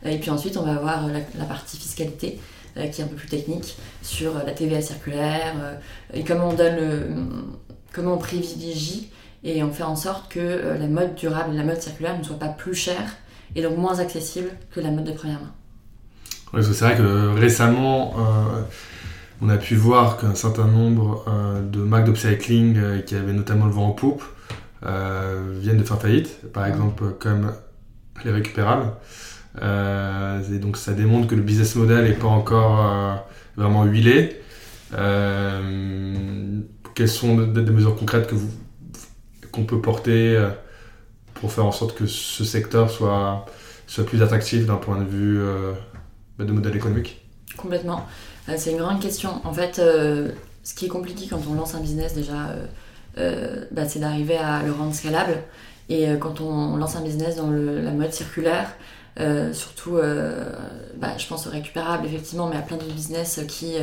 Euh, 0.06 0.10
et 0.10 0.18
puis 0.18 0.30
ensuite, 0.30 0.56
on 0.56 0.62
va 0.62 0.74
avoir 0.74 1.06
la, 1.08 1.44
partie 1.44 1.76
fiscalité 1.76 2.40
euh, 2.76 2.86
qui 2.88 3.00
est 3.00 3.04
un 3.04 3.08
peu 3.08 3.16
plus 3.16 3.28
technique 3.28 3.76
sur 4.02 4.36
euh, 4.36 4.40
la 4.44 4.52
TVA 4.52 4.80
circulaire 4.80 5.54
et 6.12 6.24
comment 6.24 6.50
on 6.50 6.54
donne 6.54 7.56
comment 7.92 8.14
on 8.14 8.18
privilégie 8.18 9.10
et 9.44 9.62
on 9.62 9.72
fait 9.72 9.84
en 9.84 9.96
sorte 9.96 10.30
que 10.30 10.76
la 10.78 10.86
mode 10.86 11.14
durable 11.14 11.54
et 11.54 11.56
la 11.56 11.64
mode 11.64 11.80
circulaire 11.80 12.18
ne 12.18 12.22
soient 12.22 12.38
pas 12.38 12.48
plus 12.48 12.74
chères 12.74 13.16
et 13.54 13.62
donc 13.62 13.78
moins 13.78 14.00
accessibles 14.00 14.50
que 14.74 14.80
la 14.80 14.90
mode 14.90 15.04
de 15.04 15.12
première 15.12 15.40
main. 15.40 16.62
c'est 16.62 16.84
vrai 16.84 16.96
que 16.96 17.38
récemment, 17.38 18.14
On 19.42 19.50
a 19.50 19.58
pu 19.58 19.76
voir 19.76 20.16
qu'un 20.16 20.34
certain 20.34 20.66
nombre 20.66 21.24
de 21.62 21.80
marques 21.80 22.04
d'upcycling 22.04 23.02
qui 23.04 23.14
avaient 23.14 23.32
notamment 23.32 23.66
le 23.66 23.72
vent 23.72 23.88
en 23.88 23.92
poupe 23.92 24.24
viennent 24.82 25.78
de 25.78 25.84
faire 25.84 26.00
faillite, 26.00 26.52
par 26.52 26.66
exemple 26.66 27.12
comme 27.18 27.52
les 28.24 28.32
récupérables. 28.32 28.92
Et 29.60 30.58
donc 30.58 30.76
ça 30.76 30.92
démontre 30.92 31.28
que 31.28 31.34
le 31.34 31.42
business 31.42 31.74
model 31.76 32.04
n'est 32.04 32.12
pas 32.12 32.28
encore 32.28 33.24
vraiment 33.56 33.84
huilé. 33.84 34.40
quelles 36.94 37.08
sont 37.08 37.36
des 37.36 37.62
mesures 37.62 37.96
concrètes 37.96 38.32
qu'on 39.52 39.64
peut 39.64 39.80
porter 39.80 40.38
pour 41.40 41.52
faire 41.52 41.66
en 41.66 41.72
sorte 41.72 41.96
que 41.96 42.06
ce 42.06 42.44
secteur 42.44 42.90
soit, 42.90 43.46
plus 44.06 44.22
attractif 44.22 44.66
d'un 44.66 44.76
point 44.76 44.98
de 44.98 45.04
vue 45.04 45.40
euh, 45.40 45.72
de 46.38 46.52
modèle 46.52 46.76
économique? 46.76 47.24
Complètement. 47.56 48.06
Euh, 48.48 48.54
c'est 48.56 48.72
une 48.72 48.78
grande 48.78 49.00
question. 49.00 49.40
En 49.44 49.52
fait, 49.52 49.78
euh, 49.78 50.30
ce 50.62 50.74
qui 50.74 50.86
est 50.86 50.88
compliqué 50.88 51.26
quand 51.28 51.40
on 51.48 51.54
lance 51.54 51.74
un 51.74 51.80
business 51.80 52.14
déjà, 52.14 52.54
bah, 53.70 53.88
c'est 53.88 53.98
d'arriver 53.98 54.36
à 54.36 54.62
le 54.62 54.72
rendre 54.72 54.94
scalable. 54.94 55.42
Et 55.88 56.06
quand 56.18 56.40
on 56.40 56.76
lance 56.76 56.96
un 56.96 57.02
business 57.02 57.36
dans 57.36 57.50
la 57.50 57.92
mode 57.92 58.12
circulaire, 58.12 58.74
surtout, 59.52 59.98
bah, 60.96 61.16
je 61.16 61.26
pense 61.26 61.46
au 61.46 61.50
récupérable 61.50 62.06
effectivement, 62.06 62.48
mais 62.48 62.56
à 62.56 62.62
plein 62.62 62.76
d'autres 62.76 62.92
business 62.92 63.40
qui, 63.48 63.76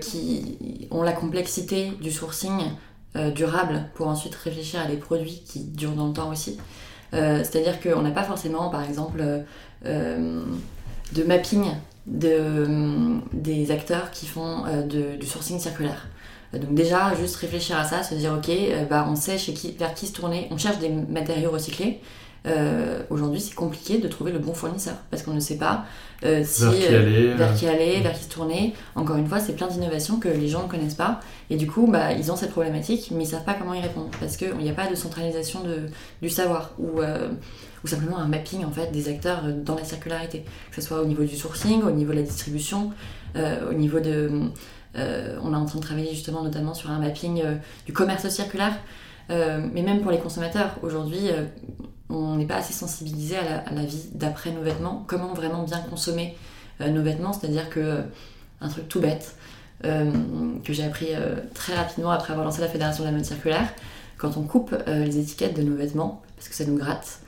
qui 0.00 0.88
ont 0.90 1.02
la 1.02 1.12
complexité 1.12 1.92
du 2.00 2.10
sourcing 2.10 2.70
euh, 3.16 3.32
durable 3.32 3.86
pour 3.94 4.06
ensuite 4.06 4.36
réfléchir 4.36 4.78
à 4.78 4.86
des 4.86 4.96
produits 4.96 5.42
qui 5.44 5.64
durent 5.64 5.94
dans 5.96 6.06
le 6.06 6.12
temps 6.12 6.30
aussi. 6.30 6.58
Euh, 7.12 7.38
c'est-à-dire 7.38 7.80
qu'on 7.80 8.02
n'a 8.02 8.12
pas 8.12 8.22
forcément, 8.22 8.68
par 8.68 8.84
exemple, 8.84 9.20
euh, 9.84 10.44
de 11.12 11.22
mapping 11.24 11.64
de, 12.06 13.18
des 13.32 13.72
acteurs 13.72 14.12
qui 14.12 14.26
font 14.26 14.62
du 14.88 15.26
sourcing 15.26 15.58
circulaire. 15.58 16.06
Donc 16.52 16.72
déjà, 16.74 17.12
juste 17.16 17.34
réfléchir 17.36 17.76
à 17.76 17.84
ça, 17.84 18.04
se 18.04 18.14
dire, 18.14 18.32
ok, 18.32 18.48
bah, 18.88 19.04
on 19.10 19.16
sait 19.16 19.36
qui, 19.36 19.72
vers 19.72 19.92
qui 19.92 20.06
se 20.06 20.12
tourner, 20.12 20.46
on 20.52 20.56
cherche 20.56 20.78
des 20.78 20.88
matériaux 20.88 21.50
recyclés, 21.50 22.00
euh, 22.46 23.02
aujourd'hui, 23.10 23.40
c'est 23.40 23.54
compliqué 23.54 23.98
de 23.98 24.08
trouver 24.08 24.32
le 24.32 24.38
bon 24.38 24.54
fournisseur 24.54 24.94
parce 25.10 25.22
qu'on 25.22 25.34
ne 25.34 25.40
sait 25.40 25.58
pas 25.58 25.84
euh, 26.24 26.42
si, 26.44 26.62
vers, 26.62 26.72
qui 26.72 26.86
euh, 26.86 27.00
aller, 27.00 27.34
vers 27.34 27.54
qui 27.54 27.68
aller, 27.68 28.00
vers 28.00 28.12
qui 28.12 28.24
se 28.24 28.30
tourner. 28.30 28.74
Encore 28.94 29.16
une 29.16 29.26
fois, 29.26 29.40
c'est 29.40 29.52
plein 29.52 29.66
d'innovations 29.66 30.18
que 30.18 30.28
les 30.28 30.48
gens 30.48 30.62
ne 30.62 30.68
connaissent 30.68 30.94
pas 30.94 31.20
et 31.50 31.56
du 31.56 31.66
coup, 31.66 31.86
bah, 31.86 32.12
ils 32.12 32.32
ont 32.32 32.36
cette 32.36 32.52
problématique, 32.52 33.10
mais 33.12 33.24
ils 33.24 33.26
savent 33.26 33.44
pas 33.44 33.54
comment 33.54 33.74
y 33.74 33.80
répondre 33.80 34.08
parce 34.20 34.36
qu'il 34.36 34.56
n'y 34.56 34.70
a 34.70 34.74
pas 34.74 34.88
de 34.88 34.94
centralisation 34.94 35.62
de, 35.62 35.88
du 36.22 36.30
savoir 36.30 36.72
ou, 36.78 37.00
ou 37.84 37.86
simplement 37.86 38.18
un 38.18 38.28
mapping 38.28 38.64
en 38.64 38.70
fait 38.70 38.90
des 38.90 39.08
acteurs 39.08 39.42
dans 39.64 39.74
la 39.74 39.84
circularité, 39.84 40.44
que 40.70 40.80
ce 40.80 40.86
soit 40.86 41.00
au 41.00 41.06
niveau 41.06 41.24
du 41.24 41.36
sourcing, 41.36 41.82
au 41.82 41.90
niveau 41.90 42.12
de 42.12 42.18
la 42.18 42.22
distribution, 42.22 42.92
au 43.36 43.74
niveau 43.74 44.00
de 44.00 44.30
on 44.94 45.52
est 45.52 45.56
en 45.56 45.66
train 45.66 45.78
de 45.78 45.84
travailler 45.84 46.10
justement 46.10 46.42
notamment 46.42 46.74
sur 46.74 46.90
un 46.90 46.98
mapping 46.98 47.42
du 47.86 47.92
commerce 47.92 48.28
circulaire. 48.28 48.74
mais 49.28 49.82
même 49.82 50.00
pour 50.00 50.10
les 50.10 50.18
consommateurs, 50.18 50.76
aujourd'hui, 50.82 51.30
on 52.10 52.36
n'est 52.36 52.46
pas 52.46 52.56
assez 52.56 52.72
sensibilisé 52.72 53.36
à 53.36 53.72
la, 53.72 53.84
vie 53.84 54.08
d'après 54.12 54.52
nos 54.52 54.62
vêtements, 54.62 55.04
comment 55.06 55.32
vraiment 55.34 55.62
bien 55.62 55.80
consommer 55.80 56.36
euh, 56.80 56.88
nos 56.88 57.02
vêtements, 57.02 57.32
c'est-à-dire 57.32 57.70
que 57.70 57.80
euh, 57.80 58.02
un 58.60 58.68
truc 58.68 58.88
tout 58.88 59.00
bête 59.00 59.36
euh, 59.84 60.10
que 60.64 60.72
j'ai 60.72 60.84
appris 60.84 61.08
très 61.54 61.74
rapidement 61.74 62.10
après 62.10 62.32
avoir 62.32 62.44
lancé 62.44 62.60
la 62.60 62.68
fédération 62.68 63.04
de 63.04 63.08
la 63.08 63.14
mode 63.14 63.24
circulaire, 63.24 63.72
quand 64.18 64.36
on 64.36 64.42
coupe 64.42 64.76
les 64.86 65.18
étiquettes 65.18 65.56
de 65.56 65.62
nos 65.62 65.74
vêtements 65.74 66.20
parce 66.36 66.48
que 66.48 66.54
ça 66.54 66.64
nous 66.64 66.76
gratte, 66.76 67.20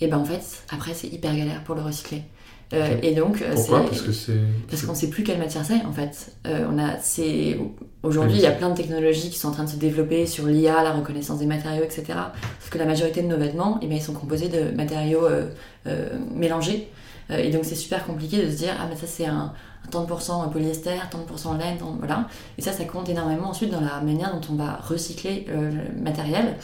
et 0.00 0.08
ben 0.08 0.18
en 0.18 0.24
fait 0.24 0.64
après 0.70 0.94
c'est 0.94 1.06
hyper 1.06 1.36
galère 1.36 1.62
pour 1.62 1.76
le 1.76 1.82
recycler. 1.82 2.24
Euh, 2.72 2.96
et 3.02 3.14
donc, 3.14 3.42
euh, 3.42 3.54
Pourquoi 3.54 3.84
Parce 3.84 4.02
que 4.02 4.12
c'est. 4.12 4.38
Parce 4.68 4.82
qu'on 4.82 4.92
ne 4.92 4.96
sait 4.96 5.08
plus 5.08 5.24
quelle 5.24 5.38
matière 5.38 5.64
c'est 5.64 5.84
en 5.84 5.92
fait. 5.92 6.32
Euh, 6.46 6.66
on 6.72 6.78
a, 6.78 6.98
c'est 7.00 7.58
aujourd'hui 8.02 8.36
il 8.36 8.42
y 8.42 8.46
a 8.46 8.52
plein 8.52 8.70
de 8.70 8.76
technologies 8.76 9.30
qui 9.30 9.38
sont 9.38 9.48
en 9.48 9.52
train 9.52 9.64
de 9.64 9.70
se 9.70 9.76
développer 9.76 10.26
sur 10.26 10.46
l'IA, 10.46 10.82
la 10.82 10.92
reconnaissance 10.92 11.40
des 11.40 11.46
matériaux, 11.46 11.82
etc. 11.82 12.04
Parce 12.06 12.70
que 12.70 12.78
la 12.78 12.86
majorité 12.86 13.22
de 13.22 13.26
nos 13.26 13.36
vêtements, 13.36 13.78
eh 13.82 13.86
bien, 13.86 13.96
ils 13.96 14.02
sont 14.02 14.12
composés 14.12 14.48
de 14.48 14.74
matériaux 14.76 15.26
mélangés. 16.34 16.88
et 17.30 17.50
donc 17.50 17.64
c'est 17.64 17.74
super 17.74 18.04
compliqué 18.06 18.44
de 18.44 18.50
se 18.50 18.56
dire 18.56 18.74
ah 18.78 18.86
mais 18.88 18.96
ça 18.96 19.06
c'est 19.06 19.26
un, 19.26 19.52
un 19.84 19.88
tant 19.90 20.02
de 20.02 20.06
pourcents 20.06 20.46
polyester, 20.48 20.96
tant 21.10 21.18
de 21.18 21.24
pourcents 21.24 21.54
laine, 21.54 21.78
voilà. 21.98 22.28
Et 22.56 22.62
ça 22.62 22.72
ça 22.72 22.84
compte 22.84 23.08
énormément 23.08 23.48
ensuite 23.48 23.70
dans 23.70 23.80
la 23.80 24.00
manière 24.00 24.32
dont 24.32 24.46
on 24.52 24.54
va 24.54 24.76
recycler 24.76 25.46
le 25.48 26.00
matériel. 26.00 26.56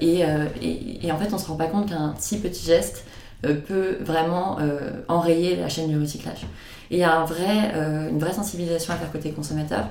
Et, 0.00 0.20
et, 0.62 1.06
et, 1.06 1.10
en 1.10 1.18
fait 1.18 1.32
on 1.32 1.38
se 1.38 1.46
rend 1.48 1.56
pas 1.56 1.66
compte 1.66 1.88
qu'un 1.88 2.14
si 2.18 2.38
petit 2.38 2.64
geste 2.64 3.04
peut 3.54 3.98
vraiment 4.00 4.58
euh, 4.60 4.92
enrayer 5.08 5.56
la 5.56 5.68
chaîne 5.68 5.88
du 5.88 5.98
recyclage. 5.98 6.42
Et 6.90 6.96
il 6.96 6.98
y 6.98 7.04
a 7.04 7.24
euh, 7.24 8.08
une 8.10 8.18
vraie 8.18 8.32
sensibilisation 8.32 8.94
à 8.94 8.96
faire 8.96 9.10
côté 9.10 9.30
consommateur. 9.32 9.88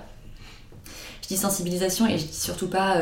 Je 1.21 1.27
dis 1.27 1.37
sensibilisation 1.37 2.07
et 2.07 2.17
je 2.17 2.25
dis 2.25 2.39
surtout 2.39 2.67
pas 2.67 3.01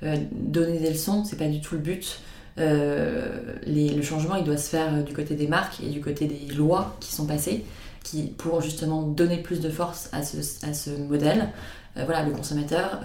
donner 0.00 0.78
des 0.78 0.90
leçons, 0.90 1.24
c'est 1.24 1.36
pas 1.36 1.48
du 1.48 1.60
tout 1.60 1.74
le 1.74 1.80
but. 1.80 2.20
le 2.56 4.02
changement 4.02 4.36
il 4.36 4.44
doit 4.44 4.56
se 4.56 4.70
faire 4.70 5.02
du 5.02 5.12
côté 5.12 5.34
des 5.34 5.48
marques 5.48 5.80
et 5.82 5.88
du 5.88 6.00
côté 6.00 6.26
des 6.26 6.54
lois 6.54 6.96
qui 7.00 7.12
sont 7.12 7.26
passées 7.26 7.64
qui, 8.04 8.28
pour 8.38 8.60
justement 8.60 9.02
donner 9.02 9.38
plus 9.38 9.60
de 9.60 9.70
force 9.70 10.08
à 10.12 10.22
ce, 10.22 10.90
modèle. 10.90 11.48
voilà, 11.96 12.22
le 12.22 12.30
consommateur, 12.30 13.00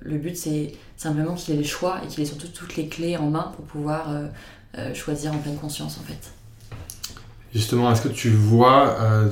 le 0.00 0.16
but 0.16 0.34
c'est 0.34 0.72
simplement 0.96 1.34
qu'il 1.34 1.54
ait 1.54 1.58
les 1.58 1.64
choix 1.64 2.00
et 2.02 2.08
qu'il 2.08 2.22
ait 2.22 2.26
surtout 2.26 2.48
toutes 2.48 2.76
les 2.76 2.88
clés 2.88 3.16
en 3.16 3.30
main 3.30 3.52
pour 3.56 3.64
pouvoir 3.64 4.10
euh, 4.10 4.26
choisir 4.94 5.32
en 5.32 5.38
pleine 5.38 5.56
conscience 5.56 5.98
en 5.98 6.04
fait. 6.04 6.32
Justement, 7.54 7.92
est-ce 7.92 8.02
que 8.02 8.08
tu 8.08 8.30
vois 8.30 8.96
euh, 9.00 9.30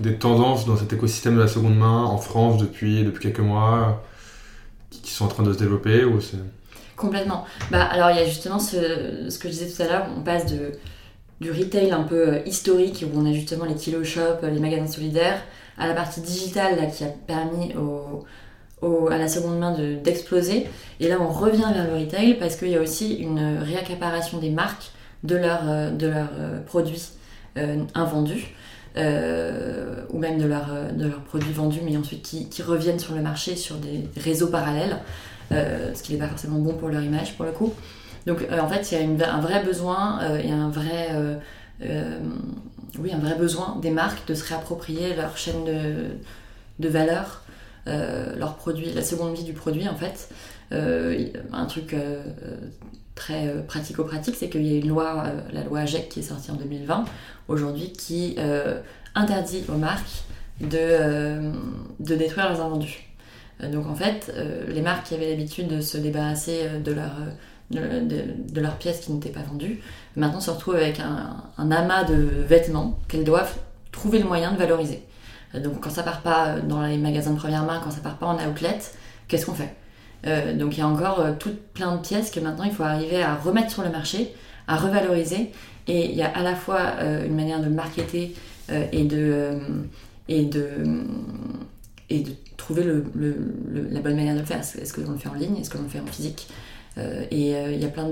des 0.00 0.16
tendances 0.16 0.64
dans 0.64 0.76
cet 0.76 0.92
écosystème 0.94 1.36
de 1.36 1.40
la 1.40 1.48
seconde 1.48 1.76
main 1.76 2.04
en 2.04 2.16
France 2.16 2.56
depuis, 2.56 3.04
depuis 3.04 3.20
quelques 3.20 3.40
mois 3.40 4.02
qui, 4.90 5.12
sont 5.12 5.26
en 5.26 5.28
train 5.28 5.42
de 5.42 5.52
se 5.52 5.58
développer 5.58 6.04
ou 6.04 6.18
Complètement. 6.96 7.44
Bah, 7.70 7.84
alors 7.84 8.10
il 8.10 8.16
y 8.16 8.20
a 8.20 8.24
justement 8.24 8.58
ce, 8.58 9.28
ce, 9.28 9.38
que 9.38 9.48
je 9.48 9.52
disais 9.52 9.70
tout 9.70 9.82
à 9.82 9.86
l'heure, 9.86 10.06
on 10.16 10.22
passe 10.22 10.46
de, 10.46 10.72
du 11.40 11.50
retail 11.50 11.90
un 11.90 12.04
peu 12.04 12.28
euh, 12.28 12.46
historique 12.46 13.04
où 13.06 13.18
on 13.18 13.26
a 13.26 13.32
justement 13.34 13.66
les 13.66 13.74
kilo 13.74 14.02
shops, 14.02 14.42
les 14.42 14.60
magasins 14.60 14.86
solidaires, 14.86 15.42
à 15.76 15.86
la 15.86 15.94
partie 15.94 16.22
digitale 16.22 16.76
là, 16.76 16.86
qui 16.86 17.04
a 17.04 17.08
permis 17.08 17.74
aux, 17.74 18.24
à 19.10 19.18
la 19.18 19.28
seconde 19.28 19.58
main 19.58 19.76
d'exploser. 20.02 20.66
et 21.00 21.08
là, 21.08 21.16
on 21.20 21.28
revient 21.28 21.68
vers 21.72 21.86
le 21.86 22.00
retail 22.00 22.34
parce 22.34 22.56
qu'il 22.56 22.68
y 22.68 22.76
a 22.76 22.80
aussi 22.80 23.14
une 23.14 23.58
réaccaparation 23.60 24.38
des 24.38 24.50
marques 24.50 24.90
de, 25.24 25.36
euh, 25.42 25.90
de 25.90 26.06
leurs 26.06 26.30
euh, 26.38 26.60
produits 26.60 27.10
euh, 27.56 27.84
invendus. 27.94 28.54
ou 28.96 30.18
même 30.18 30.38
de, 30.38 30.46
leur, 30.46 30.66
de 30.92 31.06
leurs 31.06 31.22
produits 31.22 31.52
vendus, 31.52 31.80
mais 31.84 31.96
ensuite 31.96 32.22
qui, 32.22 32.62
reviennent 32.62 32.98
sur 32.98 33.14
le 33.14 33.22
marché 33.22 33.56
sur 33.56 33.76
des 33.76 34.06
réseaux 34.20 34.48
parallèles, 34.48 34.98
ce 35.50 36.02
qui 36.02 36.12
n'est 36.12 36.18
pas 36.18 36.28
forcément 36.28 36.58
bon 36.58 36.74
pour 36.74 36.88
leur 36.90 37.02
image 37.02 37.34
pour 37.36 37.46
le 37.46 37.52
coup. 37.52 37.72
Donc 38.26 38.46
en 38.52 38.68
fait, 38.68 38.92
il 38.92 38.98
y 38.98 39.22
a 39.22 39.34
un 39.34 39.40
vrai 39.40 39.64
besoin 39.64 40.20
et 40.36 40.50
un 40.50 40.68
vrai, 40.68 41.08
oui, 42.98 43.12
un 43.14 43.18
vrai 43.18 43.34
besoin 43.34 43.78
des 43.80 43.90
marques 43.90 44.28
de 44.28 44.34
se 44.34 44.46
réapproprier 44.46 45.14
leur 45.16 45.38
chaîne 45.38 45.64
de, 45.64 45.94
de 46.78 46.88
valeur 46.88 47.41
leur 47.86 48.56
produit, 48.56 48.92
la 48.92 49.02
seconde 49.02 49.34
vie 49.34 49.44
du 49.44 49.52
produit 49.52 49.88
en 49.88 49.96
fait. 49.96 50.28
Euh, 50.72 51.26
un 51.52 51.66
truc 51.66 51.92
euh, 51.92 52.22
très 53.14 53.62
pratico-pratique, 53.66 54.36
c'est 54.36 54.48
qu'il 54.48 54.66
y 54.66 54.74
a 54.74 54.78
une 54.78 54.88
loi, 54.88 55.24
la 55.52 55.64
loi 55.64 55.80
AGEC 55.80 56.08
qui 56.08 56.20
est 56.20 56.22
sortie 56.22 56.50
en 56.50 56.54
2020 56.54 57.04
aujourd'hui, 57.48 57.92
qui 57.92 58.36
interdit 59.14 59.64
aux 59.68 59.76
marques 59.76 60.24
de, 60.60 61.52
de 62.00 62.14
détruire 62.14 62.48
leurs 62.48 62.62
invendus. 62.62 63.06
Donc 63.62 63.86
en 63.86 63.94
fait, 63.94 64.32
les 64.68 64.80
marques 64.80 65.06
qui 65.08 65.14
avaient 65.14 65.28
l'habitude 65.28 65.68
de 65.68 65.82
se 65.82 65.98
débarrasser 65.98 66.68
de, 66.82 66.92
leur, 66.92 67.12
de, 67.70 68.60
leurs 68.60 68.76
pièces 68.76 69.00
qui 69.00 69.12
n'étaient 69.12 69.28
pas 69.28 69.42
vendues, 69.42 69.80
maintenant 70.16 70.40
se 70.40 70.50
retrouvent 70.50 70.76
avec 70.76 70.98
un 71.00 71.70
amas 71.70 72.04
de 72.04 72.14
vêtements 72.14 72.98
qu'elles 73.08 73.24
doivent 73.24 73.56
trouver 73.92 74.20
le 74.20 74.24
moyen 74.24 74.52
de 74.52 74.56
valoriser. 74.56 75.04
Donc 75.54 75.80
quand 75.80 75.90
ça 75.90 76.02
part 76.02 76.22
pas 76.22 76.60
dans 76.60 76.82
les 76.82 76.96
magasins 76.96 77.32
de 77.32 77.38
première 77.38 77.64
main, 77.64 77.80
quand 77.82 77.90
ça 77.90 78.00
part 78.00 78.16
pas 78.16 78.26
en 78.26 78.36
outlet, 78.48 78.78
qu'est-ce 79.28 79.46
qu'on 79.46 79.54
fait? 79.54 79.74
Euh, 80.26 80.56
Donc 80.56 80.76
il 80.76 80.80
y 80.80 80.82
a 80.82 80.88
encore 80.88 81.20
euh, 81.20 81.32
tout 81.38 81.54
plein 81.74 81.96
de 81.96 82.00
pièces 82.00 82.30
que 82.30 82.40
maintenant 82.40 82.64
il 82.64 82.72
faut 82.72 82.84
arriver 82.84 83.22
à 83.22 83.34
remettre 83.34 83.70
sur 83.70 83.82
le 83.82 83.90
marché, 83.90 84.34
à 84.66 84.76
revaloriser. 84.76 85.52
Et 85.88 86.10
il 86.10 86.16
y 86.16 86.22
a 86.22 86.28
à 86.28 86.42
la 86.42 86.54
fois 86.54 86.80
euh, 86.98 87.26
une 87.26 87.34
manière 87.34 87.60
de 87.60 87.68
marketer 87.68 88.34
et 88.92 89.04
de 89.04 89.58
et 90.28 90.44
de 90.44 90.68
et 92.08 92.20
de 92.20 92.30
trouver 92.56 92.84
la 92.84 94.00
bonne 94.00 94.16
manière 94.16 94.34
de 94.34 94.40
le 94.40 94.46
faire. 94.46 94.60
Est-ce 94.60 94.92
qu'on 94.94 95.10
le 95.10 95.18
fait 95.18 95.28
en 95.28 95.34
ligne? 95.34 95.56
Est-ce 95.56 95.68
qu'on 95.68 95.82
le 95.82 95.88
fait 95.88 96.00
en 96.00 96.06
physique? 96.06 96.48
Et 97.30 97.50
il 97.50 97.80
y 97.80 97.84
a 97.84 97.88
plein 97.88 98.08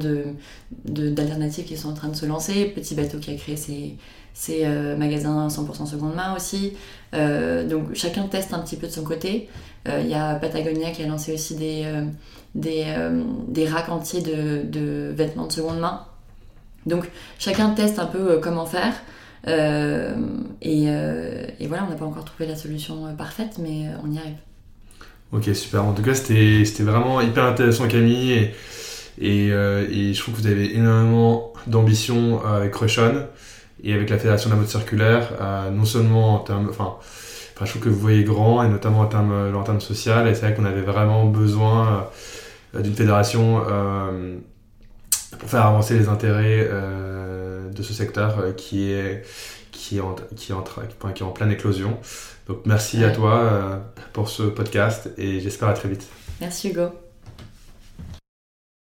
d'alternatives 0.85 1.64
qui 1.64 1.76
sont 1.76 1.90
en 1.90 1.94
train 1.94 2.09
de 2.09 2.16
se 2.16 2.26
lancer. 2.26 2.64
Petit 2.66 2.94
Bateau 2.94 3.18
qui 3.18 3.31
a 3.31 3.35
créé 3.37 3.57
ses, 3.57 3.96
c'est 4.35 4.64
euh, 4.64 4.97
magasin 4.97 5.49
100% 5.49 5.87
seconde 5.87 6.14
main 6.14 6.35
aussi. 6.35 6.75
Euh, 7.14 7.66
donc 7.66 7.95
chacun 7.95 8.23
teste 8.25 8.55
un 8.55 8.61
petit 8.61 8.77
peu 8.77 8.87
de 8.87 8.93
son 8.93 9.05
côté. 9.05 9.49
Il 9.87 9.93
euh, 9.93 10.01
y 10.01 10.14
a 10.14 10.35
Patagonia 10.35 10.90
qui 10.90 11.03
a 11.03 11.07
lancé 11.07 11.33
aussi 11.35 11.57
des, 11.57 11.85
des, 12.55 12.85
des 13.49 13.66
racks 13.66 13.88
entiers 13.88 14.23
de, 14.23 14.62
de, 14.64 15.12
vêtements 15.14 15.47
de 15.47 15.53
seconde 15.53 15.81
main. 15.81 16.07
Donc 16.87 17.11
chacun 17.38 17.71
teste 17.71 17.99
un 17.99 18.07
peu 18.07 18.38
comment 18.38 18.66
faire. 18.66 18.95
Et, 19.47 20.85
et, 20.85 21.66
voilà, 21.66 21.85
on 21.87 21.90
n'a 21.90 21.97
pas 21.97 22.05
encore 22.05 22.25
trouvé 22.25 22.47
la 22.47 22.57
solution 22.57 23.14
parfaite, 23.16 23.57
mais 23.59 23.87
on 24.05 24.11
y 24.11 24.19
arrive. 24.19 24.37
Ok, 25.33 25.55
super. 25.55 25.85
En 25.85 25.93
tout 25.93 26.03
cas, 26.03 26.14
c'était 26.14 26.83
vraiment 26.83 27.21
hyper 27.21 27.45
intéressant, 27.45 27.88
Camille. 27.88 28.33
Et, 28.33 28.55
et, 29.19 29.47
et, 29.49 30.14
je 30.14 30.21
trouve 30.21 30.35
que 30.35 30.40
vous 30.40 30.47
avez 30.47 30.75
énormément 30.77 31.53
d'ambition 31.66 32.45
avec 32.45 32.75
Rushon 32.75 33.27
et 33.83 33.95
avec 33.95 34.11
la 34.11 34.19
Fédération 34.19 34.51
de 34.51 34.55
la 34.55 34.61
mode 34.61 34.69
circulaire, 34.69 35.33
non 35.73 35.85
seulement 35.85 36.35
en 36.35 36.38
termes. 36.38 36.69
Enfin, 36.71 36.97
je 37.64 37.71
trouve 37.71 37.83
que 37.83 37.88
vous 37.88 38.01
voyez 38.01 38.25
grand, 38.25 38.62
et 38.62 38.69
notamment 38.69 39.01
en 39.01 39.07
termes, 39.07 39.33
euh, 39.33 39.55
en 39.55 39.62
termes 39.62 39.81
social, 39.81 40.27
et 40.29 40.35
c'est 40.35 40.43
vrai 40.43 40.55
qu'on 40.55 40.64
avait 40.64 40.83
vraiment 40.83 41.27
besoin 41.27 42.09
euh, 42.75 42.81
d'une 42.81 42.95
fédération 42.95 43.62
euh, 43.69 44.37
pour 45.38 45.49
faire 45.49 45.66
avancer 45.66 45.99
les 45.99 46.09
intérêts 46.09 46.69
de 46.69 47.83
ce 47.83 47.93
secteur 47.93 48.55
qui 48.57 48.93
est 48.93 49.23
qui 49.71 49.97
est, 49.97 50.01
en, 50.01 50.14
qui, 50.37 50.53
est 50.53 50.55
en, 50.55 50.62
qui 50.62 51.23
est 51.23 51.27
en 51.27 51.31
pleine 51.31 51.51
éclosion. 51.51 51.99
Donc 52.47 52.59
merci 52.66 53.03
à 53.05 53.11
toi 53.11 53.81
pour 54.12 54.29
ce 54.29 54.43
podcast 54.43 55.11
et 55.16 55.40
j'espère 55.40 55.69
à 55.69 55.75
très 55.75 55.88
vite. 55.88 56.07
Merci 56.40 56.71
Hugo. 56.71 57.10